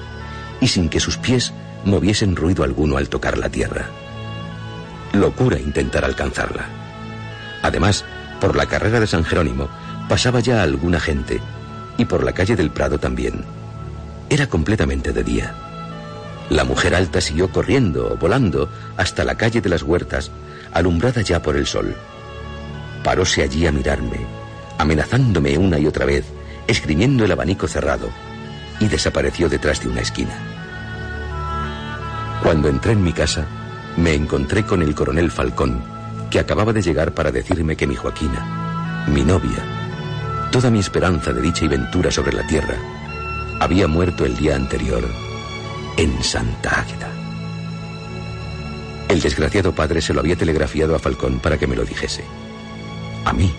y 0.59 0.67
sin 0.67 0.89
que 0.89 0.99
sus 0.99 1.17
pies 1.17 1.53
moviesen 1.85 2.35
ruido 2.35 2.63
alguno 2.63 2.97
al 2.97 3.09
tocar 3.09 3.37
la 3.37 3.49
tierra. 3.49 3.89
Locura 5.13 5.57
intentar 5.57 6.05
alcanzarla. 6.05 6.65
Además, 7.61 8.03
por 8.39 8.55
la 8.55 8.65
carrera 8.65 8.99
de 8.99 9.07
San 9.07 9.23
Jerónimo 9.23 9.69
pasaba 10.09 10.41
ya 10.41 10.61
alguna 10.61 10.99
gente 10.99 11.39
y 11.97 12.05
por 12.05 12.23
la 12.23 12.33
calle 12.33 12.55
del 12.55 12.71
Prado 12.71 12.99
también. 12.99 13.45
Era 14.29 14.47
completamente 14.47 15.13
de 15.13 15.23
día. 15.23 15.70
La 16.51 16.65
mujer 16.65 16.95
alta 16.95 17.21
siguió 17.21 17.49
corriendo, 17.49 18.17
volando, 18.19 18.67
hasta 18.97 19.23
la 19.23 19.35
calle 19.35 19.61
de 19.61 19.69
las 19.69 19.83
huertas, 19.83 20.31
alumbrada 20.73 21.21
ya 21.21 21.41
por 21.41 21.55
el 21.55 21.65
sol. 21.65 21.95
Paróse 23.05 23.41
allí 23.41 23.65
a 23.67 23.71
mirarme, 23.71 24.19
amenazándome 24.77 25.57
una 25.57 25.79
y 25.79 25.87
otra 25.87 26.05
vez, 26.05 26.25
esgrimiendo 26.67 27.23
el 27.23 27.31
abanico 27.31 27.69
cerrado, 27.69 28.09
y 28.81 28.89
desapareció 28.89 29.47
detrás 29.47 29.81
de 29.81 29.87
una 29.87 30.01
esquina. 30.01 30.33
Cuando 32.43 32.67
entré 32.67 32.91
en 32.91 33.03
mi 33.05 33.13
casa, 33.13 33.45
me 33.95 34.13
encontré 34.13 34.65
con 34.65 34.81
el 34.81 34.93
coronel 34.93 35.31
Falcón, 35.31 35.81
que 36.29 36.39
acababa 36.39 36.73
de 36.73 36.81
llegar 36.81 37.13
para 37.13 37.31
decirme 37.31 37.77
que 37.77 37.87
mi 37.87 37.95
Joaquina, 37.95 39.05
mi 39.07 39.23
novia, 39.23 40.49
toda 40.51 40.69
mi 40.69 40.79
esperanza 40.79 41.31
de 41.31 41.43
dicha 41.43 41.63
y 41.63 41.69
ventura 41.69 42.11
sobre 42.11 42.33
la 42.33 42.45
tierra, 42.45 42.75
había 43.61 43.87
muerto 43.87 44.25
el 44.25 44.35
día 44.35 44.57
anterior 44.57 45.30
en 45.97 46.23
Santa 46.23 46.81
Águeda. 46.81 47.09
El 49.09 49.21
desgraciado 49.21 49.75
padre 49.75 50.01
se 50.01 50.13
lo 50.13 50.21
había 50.21 50.35
telegrafiado 50.35 50.95
a 50.95 50.99
Falcón 50.99 51.39
para 51.39 51.57
que 51.57 51.67
me 51.67 51.75
lo 51.75 51.83
dijese. 51.83 52.23
A 53.25 53.33
mí, 53.33 53.53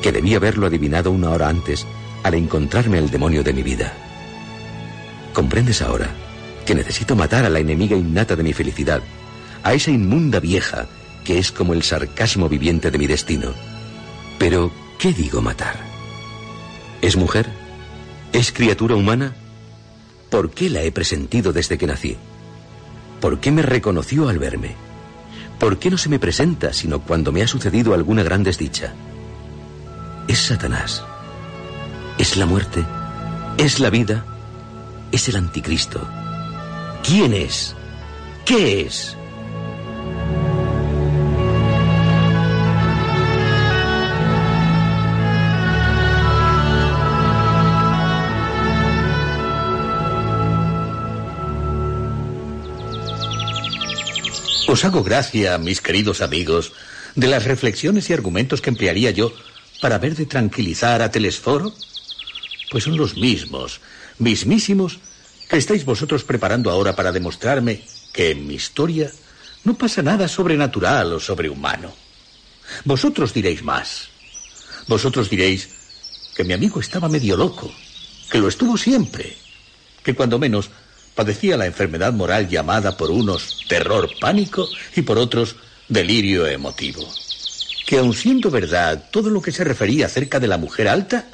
que 0.00 0.12
debía 0.12 0.38
haberlo 0.38 0.66
adivinado 0.66 1.10
una 1.10 1.30
hora 1.30 1.48
antes 1.48 1.86
al 2.22 2.34
encontrarme 2.34 2.98
el 2.98 3.10
demonio 3.10 3.42
de 3.42 3.52
mi 3.52 3.62
vida. 3.62 3.92
¿Comprendes 5.32 5.82
ahora 5.82 6.08
que 6.64 6.74
necesito 6.74 7.16
matar 7.16 7.44
a 7.44 7.50
la 7.50 7.60
enemiga 7.60 7.96
innata 7.96 8.34
de 8.34 8.42
mi 8.42 8.52
felicidad, 8.52 9.02
a 9.62 9.74
esa 9.74 9.90
inmunda 9.90 10.40
vieja 10.40 10.86
que 11.24 11.38
es 11.38 11.52
como 11.52 11.74
el 11.74 11.82
sarcasmo 11.82 12.48
viviente 12.48 12.90
de 12.90 12.98
mi 12.98 13.06
destino? 13.06 13.52
Pero, 14.38 14.72
¿qué 14.98 15.12
digo 15.12 15.42
matar? 15.42 15.76
¿Es 17.02 17.16
mujer? 17.16 17.48
¿Es 18.32 18.52
criatura 18.52 18.94
humana? 18.94 19.34
¿Por 20.30 20.50
qué 20.50 20.68
la 20.68 20.82
he 20.82 20.92
presentido 20.92 21.52
desde 21.52 21.78
que 21.78 21.86
nací? 21.86 22.16
¿Por 23.20 23.40
qué 23.40 23.50
me 23.50 23.62
reconoció 23.62 24.28
al 24.28 24.38
verme? 24.38 24.74
¿Por 25.58 25.78
qué 25.78 25.90
no 25.90 25.98
se 25.98 26.08
me 26.08 26.18
presenta 26.18 26.72
sino 26.72 27.00
cuando 27.00 27.32
me 27.32 27.42
ha 27.42 27.48
sucedido 27.48 27.94
alguna 27.94 28.22
gran 28.22 28.44
desdicha? 28.44 28.92
Es 30.28 30.38
Satanás. 30.38 31.02
Es 32.18 32.36
la 32.36 32.46
muerte. 32.46 32.84
Es 33.56 33.80
la 33.80 33.90
vida. 33.90 34.24
Es 35.10 35.28
el 35.28 35.36
anticristo. 35.36 36.06
¿Quién 37.02 37.32
es? 37.32 37.74
¿Qué 38.44 38.82
es? 38.82 39.16
Os 54.68 54.84
hago 54.84 55.02
gracia, 55.02 55.56
mis 55.56 55.80
queridos 55.80 56.20
amigos, 56.20 56.72
de 57.14 57.26
las 57.26 57.44
reflexiones 57.44 58.10
y 58.10 58.12
argumentos 58.12 58.60
que 58.60 58.68
emplearía 58.68 59.10
yo 59.10 59.32
para 59.80 59.96
ver 59.96 60.14
de 60.14 60.26
tranquilizar 60.26 61.00
a 61.00 61.10
Telesforo. 61.10 61.72
Pues 62.70 62.84
son 62.84 62.98
los 62.98 63.16
mismos, 63.16 63.80
mismísimos, 64.18 64.98
que 65.48 65.56
estáis 65.56 65.86
vosotros 65.86 66.22
preparando 66.22 66.70
ahora 66.70 66.94
para 66.94 67.12
demostrarme 67.12 67.80
que 68.12 68.32
en 68.32 68.46
mi 68.46 68.56
historia 68.56 69.10
no 69.64 69.72
pasa 69.72 70.02
nada 70.02 70.28
sobrenatural 70.28 71.14
o 71.14 71.18
sobrehumano. 71.18 71.90
Vosotros 72.84 73.32
diréis 73.32 73.62
más. 73.62 74.10
Vosotros 74.86 75.30
diréis 75.30 75.70
que 76.36 76.44
mi 76.44 76.52
amigo 76.52 76.78
estaba 76.80 77.08
medio 77.08 77.38
loco, 77.38 77.72
que 78.30 78.36
lo 78.36 78.48
estuvo 78.48 78.76
siempre, 78.76 79.34
que 80.04 80.12
cuando 80.12 80.38
menos 80.38 80.68
padecía 81.18 81.56
la 81.56 81.66
enfermedad 81.66 82.12
moral 82.12 82.48
llamada 82.48 82.96
por 82.96 83.10
unos 83.10 83.66
terror 83.66 84.08
pánico 84.20 84.68
y 84.94 85.02
por 85.02 85.18
otros 85.18 85.56
delirio 85.88 86.46
emotivo. 86.46 87.12
Que 87.88 87.98
aun 87.98 88.14
siendo 88.14 88.52
verdad 88.52 89.06
todo 89.10 89.28
lo 89.28 89.42
que 89.42 89.50
se 89.50 89.64
refería 89.64 90.06
acerca 90.06 90.38
de 90.38 90.46
la 90.46 90.58
mujer 90.58 90.86
alta, 90.86 91.26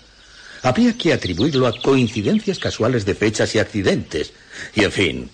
había 0.63 0.97
que 0.97 1.13
atribuirlo 1.13 1.67
a 1.67 1.79
coincidencias 1.83 2.59
casuales 2.59 3.05
de 3.05 3.15
fechas 3.15 3.55
y 3.55 3.59
accidentes. 3.59 4.33
Y 4.75 4.85
en 4.85 4.93
fin, 4.93 5.31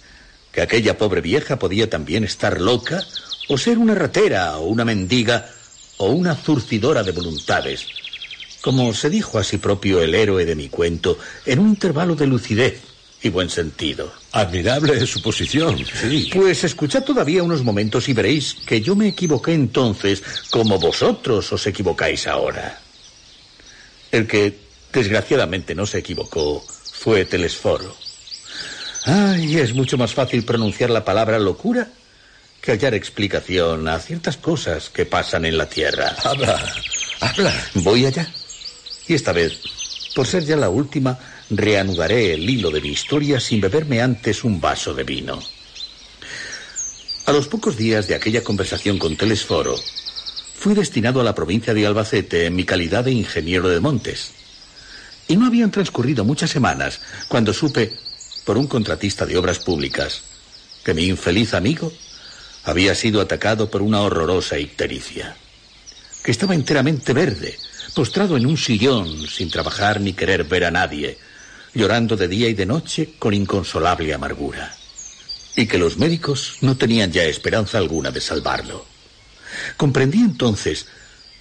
que 0.51 0.63
aquella 0.63 0.99
pobre 0.99 1.21
vieja 1.21 1.61
podía 1.61 1.89
también 1.89 2.25
estar 2.25 2.61
loca 2.61 3.05
o 3.49 3.57
ser 3.57 3.79
una 3.79 3.95
ratera 3.95 4.59
o 4.59 4.67
una 4.67 4.85
mendiga 4.85 5.49
o 5.99 6.11
una 6.11 6.35
zurcidora 6.35 7.05
de 7.05 7.13
voluntades, 7.13 7.87
como 8.63 8.93
se 8.95 9.11
dijo 9.11 9.39
a 9.39 9.45
sí 9.45 9.59
propio 9.59 10.03
el 10.03 10.13
héroe 10.13 10.45
de 10.45 10.57
mi 10.57 10.69
cuento 10.69 11.21
en 11.47 11.61
un 11.61 11.69
intervalo 11.69 12.17
de 12.17 12.27
lucidez 12.27 12.90
y 13.23 13.29
buen 13.29 13.51
sentido. 13.51 14.13
Admirable 14.33 15.07
suposición, 15.07 15.85
sí. 16.01 16.31
Pues 16.33 16.65
escuchad 16.65 17.03
todavía 17.05 17.43
unos 17.43 17.63
momentos 17.63 18.09
y 18.09 18.13
veréis 18.13 18.55
que 18.67 18.81
yo 18.81 18.97
me 18.97 19.09
equivoqué 19.09 19.53
entonces 19.53 20.23
como 20.51 20.79
vosotros 20.79 21.53
os 21.53 21.67
equivocáis 21.67 22.27
ahora. 22.27 22.81
El 24.11 24.27
que 24.27 24.59
desgraciadamente 24.93 25.75
no 25.75 25.87
se 25.87 25.99
equivocó 25.99 26.65
fue 26.93 27.25
Telesforo. 27.25 27.95
Ay, 29.05 29.57
es 29.57 29.75
mucho 29.75 29.97
más 29.97 30.13
fácil 30.13 30.45
pronunciar 30.45 30.91
la 30.91 31.05
palabra 31.05 31.39
locura 31.39 31.89
que 32.61 32.73
hallar 32.73 32.95
explicación 32.95 33.89
a 33.89 33.99
ciertas 33.99 34.37
cosas 34.37 34.91
que 34.91 35.07
pasan 35.07 35.47
en 35.47 35.57
la 35.57 35.67
Tierra. 35.67 36.15
Habla, 36.23 36.63
habla. 37.21 37.55
Voy 37.75 38.05
allá. 38.05 38.29
Y 39.07 39.15
esta 39.15 39.33
vez, 39.33 39.61
por 40.15 40.27
ser 40.27 40.45
ya 40.45 40.57
la 40.57 40.69
última, 40.69 41.19
reanudaré 41.51 42.35
el 42.35 42.49
hilo 42.49 42.71
de 42.71 42.81
mi 42.81 42.89
historia 42.91 43.41
sin 43.41 43.61
beberme 43.61 44.01
antes 44.01 44.45
un 44.45 44.61
vaso 44.61 44.95
de 44.95 45.05
vino. 45.05 45.41
A 47.27 47.33
los 47.33 47.49
pocos 47.49 47.77
días 47.77 48.07
de 48.09 48.15
aquella 48.15 48.43
conversación 48.43 48.99
con 48.99 49.17
Telesforo, 49.17 49.77
fui 50.55 50.75
destinado 50.75 51.21
a 51.21 51.25
la 51.25 51.35
provincia 51.35 51.75
de 51.75 51.87
Albacete 51.87 52.47
en 52.47 52.55
mi 52.55 52.65
calidad 52.65 53.05
de 53.05 53.13
ingeniero 53.13 53.69
de 53.69 53.81
montes. 53.81 54.33
Y 55.29 55.37
no 55.37 55.47
habían 55.47 55.71
transcurrido 55.71 56.25
muchas 56.25 56.51
semanas 56.51 57.01
cuando 57.29 57.53
supe, 57.53 57.93
por 58.45 58.57
un 58.57 58.67
contratista 58.67 59.27
de 59.27 59.37
obras 59.37 59.59
públicas, 59.59 60.23
que 60.85 60.95
mi 60.95 61.07
infeliz 61.07 61.55
amigo 61.55 61.93
había 62.65 62.95
sido 62.95 63.21
atacado 63.21 63.71
por 63.71 63.83
una 63.83 64.01
horrorosa 64.01 64.59
ictericia, 64.59 65.37
que 66.25 66.31
estaba 66.31 66.55
enteramente 66.55 67.13
verde, 67.13 67.59
postrado 67.95 68.37
en 68.37 68.47
un 68.47 68.57
sillón 68.57 69.27
sin 69.29 69.51
trabajar 69.51 70.01
ni 70.01 70.13
querer 70.13 70.45
ver 70.45 70.65
a 70.65 70.71
nadie, 70.71 71.19
llorando 71.75 72.17
de 72.17 72.29
día 72.29 72.49
y 72.49 72.55
de 72.55 72.67
noche 72.67 73.15
con 73.19 73.35
inconsolable 73.35 74.13
amargura, 74.13 74.75
y 75.57 75.67
que 75.67 75.79
los 75.79 75.99
médicos 75.99 76.59
no 76.61 76.77
tenían 76.77 77.13
ya 77.13 77.25
esperanza 77.25 77.79
alguna 77.79 78.11
de 78.11 78.21
salvarlo. 78.21 78.85
Comprendí 79.77 80.19
entonces 80.19 80.87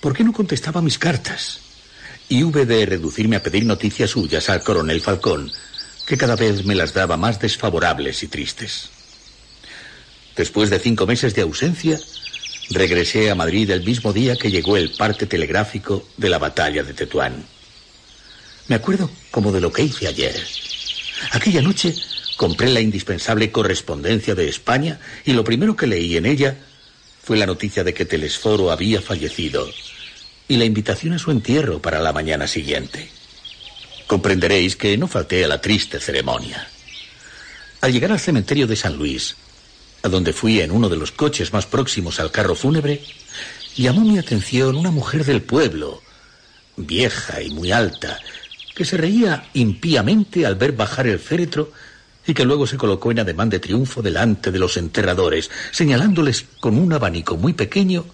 por 0.02 0.16
qué 0.16 0.24
no 0.24 0.34
contestaba 0.34 0.82
mis 0.82 0.98
cartas, 0.98 1.60
y 2.30 2.44
hube 2.44 2.66
de 2.66 2.86
reducirme 2.86 3.36
a 3.36 3.44
pedir 3.44 3.66
noticias 3.66 4.12
suyas 4.12 4.50
al 4.50 4.64
coronel 4.64 5.02
Falcón, 5.02 5.52
que 6.06 6.18
cada 6.18 6.36
vez 6.36 6.64
me 6.66 6.76
las 6.76 6.94
daba 6.94 7.18
más 7.18 7.40
desfavorables 7.40 8.24
y 8.24 8.28
tristes. 8.28 8.90
Después 10.36 10.70
de 10.70 10.80
cinco 10.80 11.06
meses 11.06 11.36
de 11.36 11.42
ausencia, 11.42 12.00
regresé 12.70 13.30
a 13.30 13.36
Madrid 13.36 13.70
el 13.72 13.84
mismo 13.84 14.14
día 14.14 14.36
que 14.36 14.52
llegó 14.52 14.78
el 14.78 14.92
parte 14.92 15.26
telegráfico 15.26 16.08
de 16.18 16.30
la 16.30 16.38
batalla 16.38 16.84
de 16.84 16.94
Tetuán. 16.94 17.46
Me 18.70 18.76
acuerdo 18.76 19.10
como 19.32 19.52
de 19.52 19.60
lo 19.60 19.74
que 19.74 19.84
hice 19.84 20.08
ayer. 20.08 20.36
Aquella 21.32 21.62
noche 21.62 21.96
compré 22.38 22.70
la 22.70 22.80
indispensable 22.80 23.52
correspondencia 23.52 24.36
de 24.36 24.48
España 24.48 25.00
y 25.26 25.34
lo 25.34 25.44
primero 25.44 25.76
que 25.76 25.88
leí 25.88 26.16
en 26.16 26.28
ella 26.28 26.56
fue 27.22 27.36
la 27.36 27.48
noticia 27.48 27.84
de 27.84 27.94
que 27.94 28.06
Telesforo 28.06 28.72
había 28.72 29.02
fallecido 29.02 29.68
y 30.48 30.58
la 30.58 30.66
invitación 30.66 31.14
a 31.14 31.20
su 31.20 31.32
entierro 31.32 31.82
para 31.82 32.00
la 32.00 32.14
mañana 32.14 32.48
siguiente. 32.48 33.10
Comprenderéis 34.06 34.76
que 34.76 34.98
no 34.98 35.08
falté 35.08 35.44
a 35.44 35.48
la 35.48 35.60
triste 35.60 36.00
ceremonia. 36.00 36.68
Al 37.82 37.92
llegar 37.92 38.12
al 38.12 38.20
cementerio 38.20 38.68
de 38.68 38.76
San 38.76 38.98
Luis, 38.98 39.36
a 40.04 40.10
donde 40.10 40.32
fui 40.32 40.62
en 40.62 40.72
uno 40.72 40.90
de 40.90 40.98
los 40.98 41.12
coches 41.12 41.54
más 41.54 41.66
próximos 41.66 42.20
al 42.20 42.32
carro 42.32 42.54
fúnebre, 42.54 43.04
llamó 43.76 44.02
mi 44.02 44.20
atención 44.20 44.76
una 44.76 44.92
mujer 44.92 45.26
del 45.26 45.42
pueblo, 45.42 46.02
vieja 46.78 47.42
y 47.42 47.50
muy 47.50 47.72
alta, 47.72 48.20
que 48.80 48.86
se 48.86 48.96
reía 48.96 49.44
impíamente 49.56 50.46
al 50.46 50.56
ver 50.56 50.72
bajar 50.72 51.06
el 51.06 51.20
féretro 51.20 51.74
y 52.26 52.34
que 52.34 52.46
luego 52.46 52.66
se 52.66 52.78
colocó 52.78 53.12
en 53.12 53.20
ademán 53.20 53.50
de 53.50 53.60
triunfo 53.60 54.02
delante 54.02 54.54
de 54.54 54.58
los 54.58 54.78
enterradores, 54.78 55.52
señalándoles 55.72 56.46
con 56.62 56.78
un 56.78 56.94
abanico 56.94 57.36
muy 57.36 57.52
pequeño 57.52 58.06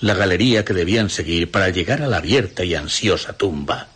la 0.00 0.12
galería 0.12 0.66
que 0.66 0.74
debían 0.74 1.08
seguir 1.08 1.50
para 1.50 1.70
llegar 1.70 2.02
a 2.02 2.08
la 2.08 2.18
abierta 2.18 2.62
y 2.62 2.74
ansiosa 2.74 3.32
tumba. 3.38 3.88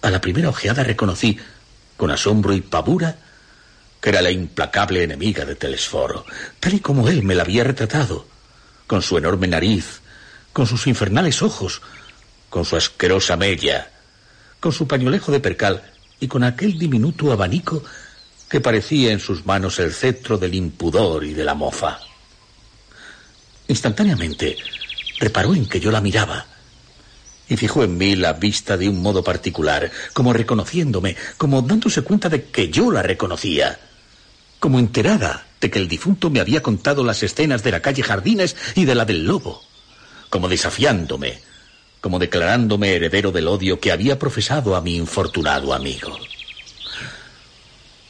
A 0.00 0.08
la 0.08 0.22
primera 0.22 0.48
ojeada 0.48 0.82
reconocí, 0.82 1.38
con 1.98 2.10
asombro 2.10 2.54
y 2.54 2.62
pavura, 2.62 3.14
que 4.00 4.08
era 4.08 4.22
la 4.22 4.30
implacable 4.30 5.02
enemiga 5.02 5.44
de 5.44 5.54
Telesforo, 5.54 6.24
tal 6.60 6.72
y 6.72 6.80
como 6.80 7.10
él 7.10 7.22
me 7.22 7.34
la 7.34 7.42
había 7.42 7.64
retratado, 7.64 8.26
con 8.86 9.02
su 9.02 9.18
enorme 9.18 9.48
nariz, 9.48 10.00
con 10.54 10.66
sus 10.66 10.86
infernales 10.86 11.42
ojos, 11.42 11.82
con 12.48 12.64
su 12.64 12.74
asquerosa 12.76 13.36
mella, 13.36 13.90
con 14.62 14.72
su 14.72 14.86
pañuelejo 14.86 15.32
de 15.32 15.40
percal 15.40 15.82
y 16.20 16.28
con 16.28 16.44
aquel 16.44 16.78
diminuto 16.78 17.32
abanico 17.32 17.82
que 18.48 18.60
parecía 18.60 19.10
en 19.10 19.18
sus 19.18 19.44
manos 19.44 19.80
el 19.80 19.92
cetro 19.92 20.38
del 20.38 20.54
impudor 20.54 21.24
y 21.24 21.34
de 21.34 21.42
la 21.42 21.54
mofa. 21.54 21.98
Instantáneamente 23.66 24.56
reparó 25.18 25.52
en 25.52 25.66
que 25.66 25.80
yo 25.80 25.90
la 25.90 26.00
miraba 26.00 26.46
y 27.48 27.56
fijó 27.56 27.82
en 27.82 27.98
mí 27.98 28.14
la 28.14 28.34
vista 28.34 28.76
de 28.76 28.88
un 28.88 29.02
modo 29.02 29.24
particular, 29.24 29.90
como 30.12 30.32
reconociéndome, 30.32 31.16
como 31.36 31.60
dándose 31.62 32.02
cuenta 32.02 32.28
de 32.28 32.44
que 32.44 32.70
yo 32.70 32.92
la 32.92 33.02
reconocía, 33.02 33.80
como 34.60 34.78
enterada 34.78 35.48
de 35.60 35.70
que 35.72 35.80
el 35.80 35.88
difunto 35.88 36.30
me 36.30 36.38
había 36.38 36.62
contado 36.62 37.02
las 37.02 37.24
escenas 37.24 37.64
de 37.64 37.72
la 37.72 37.82
calle 37.82 38.04
Jardines 38.04 38.54
y 38.76 38.84
de 38.84 38.94
la 38.94 39.04
del 39.04 39.24
Lobo, 39.24 39.64
como 40.30 40.48
desafiándome, 40.48 41.40
como 42.02 42.18
declarándome 42.18 42.94
heredero 42.94 43.30
del 43.30 43.46
odio 43.46 43.80
que 43.80 43.92
había 43.92 44.18
profesado 44.18 44.74
a 44.74 44.82
mi 44.82 44.96
infortunado 44.96 45.72
amigo. 45.72 46.18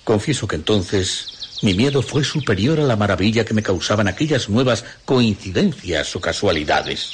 Confieso 0.03 0.49
que 0.49 0.57
entonces 0.57 1.59
mi 1.61 1.75
miedo 1.75 2.03
fue 2.03 2.25
superior 2.25 2.81
a 2.81 2.85
la 2.85 2.97
maravilla 2.97 3.45
que 3.45 3.55
me 3.55 3.63
causaban 3.63 4.09
aquellas 4.09 4.49
nuevas 4.49 4.85
coincidencias 5.05 6.17
o 6.17 6.21
casualidades. 6.21 7.11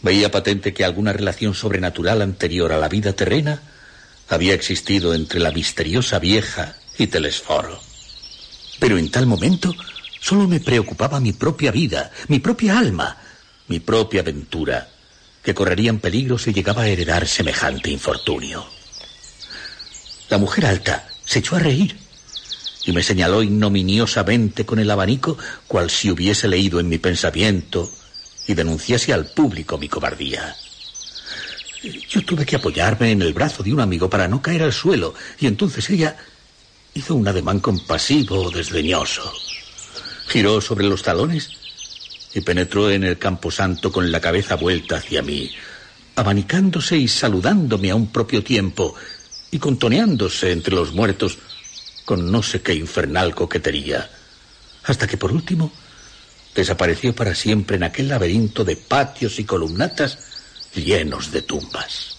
Veía 0.00 0.30
patente 0.30 0.72
que 0.72 0.84
alguna 0.84 1.12
relación 1.12 1.54
sobrenatural 1.54 2.22
anterior 2.22 2.72
a 2.72 2.78
la 2.78 2.88
vida 2.88 3.12
terrena 3.12 3.62
había 4.30 4.54
existido 4.54 5.12
entre 5.12 5.40
la 5.40 5.52
misteriosa 5.52 6.18
vieja 6.18 6.76
y 6.96 7.06
Telesforo. 7.06 7.78
Pero 8.80 8.96
en 8.96 9.10
tal 9.10 9.26
momento 9.26 9.74
solo 10.22 10.48
me 10.48 10.58
preocupaba 10.58 11.20
mi 11.20 11.34
propia 11.34 11.70
vida, 11.70 12.10
mi 12.28 12.38
propia 12.38 12.78
alma, 12.78 13.18
mi 13.68 13.78
propia 13.78 14.22
aventura, 14.22 14.88
que 15.42 15.54
correrían 15.54 15.98
peligro 15.98 16.38
si 16.38 16.52
llegaba 16.52 16.82
a 16.82 16.88
heredar 16.88 17.26
semejante 17.26 17.90
infortunio. 17.90 18.64
La 20.28 20.38
mujer 20.38 20.66
alta 20.66 21.08
se 21.24 21.40
echó 21.40 21.56
a 21.56 21.58
reír 21.58 21.96
y 22.84 22.92
me 22.92 23.02
señaló 23.02 23.42
ignominiosamente 23.42 24.64
con 24.64 24.78
el 24.78 24.90
abanico, 24.90 25.36
cual 25.68 25.90
si 25.90 26.10
hubiese 26.10 26.48
leído 26.48 26.80
en 26.80 26.88
mi 26.88 26.98
pensamiento 26.98 27.90
y 28.46 28.54
denunciase 28.54 29.12
al 29.12 29.26
público 29.26 29.78
mi 29.78 29.88
cobardía. 29.88 30.56
Yo 32.08 32.24
tuve 32.24 32.46
que 32.46 32.56
apoyarme 32.56 33.10
en 33.10 33.22
el 33.22 33.32
brazo 33.32 33.62
de 33.62 33.72
un 33.72 33.80
amigo 33.80 34.08
para 34.08 34.28
no 34.28 34.40
caer 34.40 34.62
al 34.62 34.72
suelo, 34.72 35.14
y 35.38 35.46
entonces 35.46 35.88
ella 35.90 36.16
hizo 36.94 37.14
un 37.14 37.26
ademán 37.26 37.60
compasivo, 37.60 38.50
desdeñoso. 38.50 39.32
Giró 40.28 40.60
sobre 40.60 40.84
los 40.84 41.02
talones 41.02 41.50
y 42.34 42.40
penetró 42.40 42.90
en 42.90 43.04
el 43.04 43.18
camposanto 43.18 43.92
con 43.92 44.10
la 44.10 44.20
cabeza 44.20 44.56
vuelta 44.56 44.96
hacia 44.96 45.22
mí, 45.22 45.50
abanicándose 46.16 46.96
y 46.96 47.08
saludándome 47.08 47.90
a 47.90 47.94
un 47.94 48.10
propio 48.10 48.42
tiempo 48.42 48.94
y 49.50 49.58
contoneándose 49.58 50.52
entre 50.52 50.74
los 50.74 50.92
muertos 50.92 51.38
con 52.04 52.30
no 52.32 52.42
sé 52.42 52.62
qué 52.62 52.74
infernal 52.74 53.34
coquetería, 53.34 54.10
hasta 54.84 55.06
que 55.06 55.16
por 55.16 55.32
último 55.32 55.72
desapareció 56.54 57.14
para 57.14 57.34
siempre 57.34 57.76
en 57.76 57.84
aquel 57.84 58.08
laberinto 58.08 58.64
de 58.64 58.76
patios 58.76 59.38
y 59.38 59.44
columnatas 59.44 60.18
llenos 60.74 61.30
de 61.30 61.42
tumbas. 61.42 62.16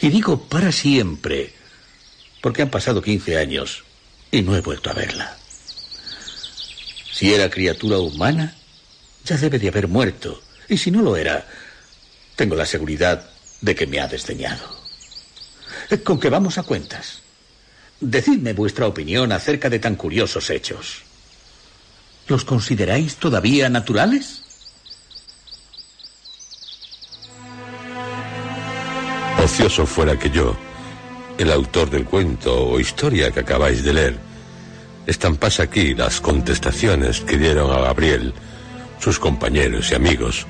Y 0.00 0.08
digo 0.08 0.48
para 0.48 0.72
siempre, 0.72 1.54
porque 2.40 2.62
han 2.62 2.70
pasado 2.70 3.02
quince 3.02 3.36
años 3.36 3.84
y 4.30 4.42
no 4.42 4.56
he 4.56 4.60
vuelto 4.60 4.90
a 4.90 4.94
verla. 4.94 5.36
Si 7.12 7.34
era 7.34 7.50
criatura 7.50 7.98
humana, 7.98 8.56
ya 9.24 9.36
debe 9.36 9.58
de 9.58 9.68
haber 9.68 9.88
muerto. 9.88 10.42
Y 10.68 10.78
si 10.78 10.90
no 10.90 11.02
lo 11.02 11.16
era, 11.16 11.46
tengo 12.36 12.54
la 12.54 12.66
seguridad 12.66 13.28
de 13.60 13.74
que 13.74 13.86
me 13.86 14.00
ha 14.00 14.08
desdeñado. 14.08 14.80
Con 16.04 16.20
que 16.20 16.30
vamos 16.30 16.58
a 16.58 16.62
cuentas. 16.62 17.20
Decidme 18.00 18.52
vuestra 18.52 18.86
opinión 18.86 19.32
acerca 19.32 19.68
de 19.68 19.78
tan 19.78 19.96
curiosos 19.96 20.48
hechos. 20.50 21.02
¿Los 22.28 22.44
consideráis 22.44 23.16
todavía 23.16 23.68
naturales? 23.68 24.42
Ocioso 29.42 29.84
fuera 29.84 30.18
que 30.18 30.30
yo, 30.30 30.56
el 31.36 31.50
autor 31.50 31.90
del 31.90 32.04
cuento 32.04 32.68
o 32.68 32.78
historia 32.78 33.32
que 33.32 33.40
acabáis 33.40 33.82
de 33.82 33.92
leer, 33.92 34.18
estampas 35.06 35.60
aquí 35.60 35.94
las 35.94 36.20
contestaciones 36.20 37.20
que 37.20 37.36
dieron 37.36 37.72
a 37.72 37.80
Gabriel 37.80 38.32
sus 39.00 39.18
compañeros 39.18 39.90
y 39.90 39.94
amigos, 39.94 40.46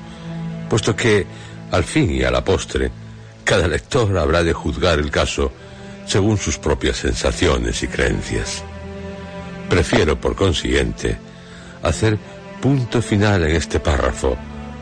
puesto 0.69 0.95
que, 0.95 1.25
al 1.71 1.83
fin 1.83 2.11
y 2.11 2.23
a 2.23 2.31
la 2.31 2.43
postre, 2.43 2.91
cada 3.43 3.67
lector 3.67 4.15
habrá 4.17 4.43
de 4.43 4.53
juzgar 4.53 4.99
el 4.99 5.09
caso 5.09 5.51
según 6.05 6.37
sus 6.37 6.57
propias 6.57 6.97
sensaciones 6.97 7.81
y 7.81 7.87
creencias. 7.87 8.63
Prefiero, 9.69 10.19
por 10.19 10.35
consiguiente, 10.35 11.17
hacer 11.81 12.17
punto 12.61 13.01
final 13.01 13.43
en 13.43 13.55
este 13.55 13.79
párrafo, 13.79 14.37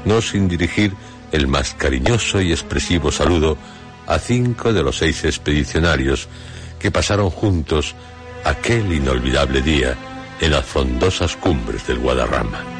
no 0.05 0.21
sin 0.21 0.47
dirigir 0.47 0.93
el 1.31 1.47
más 1.47 1.75
cariñoso 1.75 2.41
y 2.41 2.51
expresivo 2.51 3.11
saludo 3.11 3.57
a 4.07 4.17
cinco 4.17 4.73
de 4.73 4.81
los 4.81 4.97
seis 4.97 5.23
expedicionarios 5.23 6.27
que 6.79 6.89
pasaron 6.89 7.29
juntos 7.29 7.93
aquel 8.43 8.91
inolvidable 8.91 9.61
día 9.61 9.95
en 10.41 10.51
las 10.51 10.65
frondosas 10.65 11.35
cumbres 11.35 11.85
del 11.85 11.99
Guadarrama. 11.99 12.78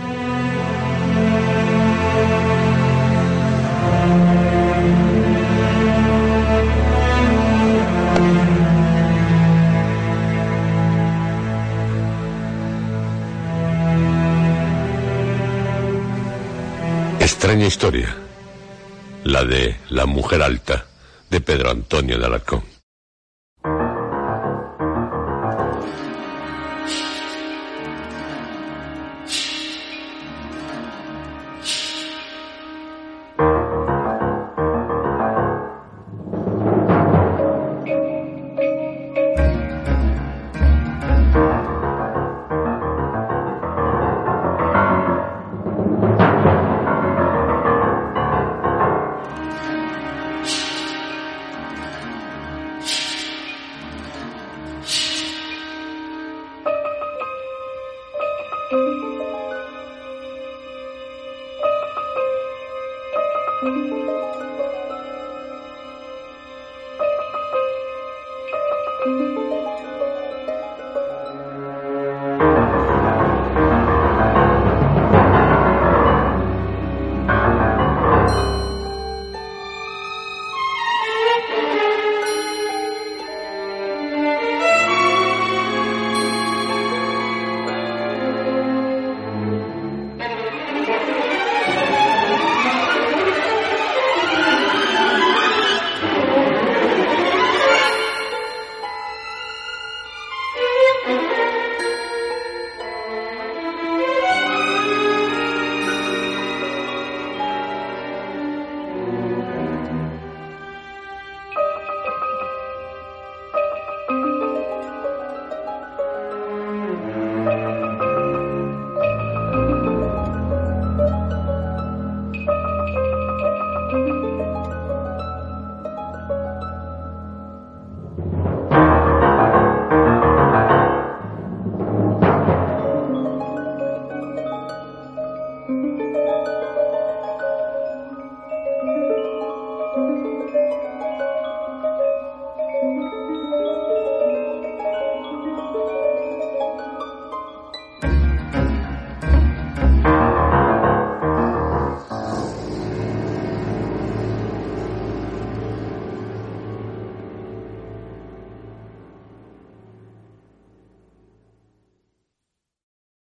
Extraña 17.49 17.67
historia. 17.67 18.15
La 19.23 19.43
de 19.43 19.75
la 19.89 20.05
mujer 20.05 20.43
alta 20.43 20.85
de 21.31 21.41
Pedro 21.41 21.71
Antonio 21.71 22.19
de 22.19 22.25
Alarcón. 22.27 22.68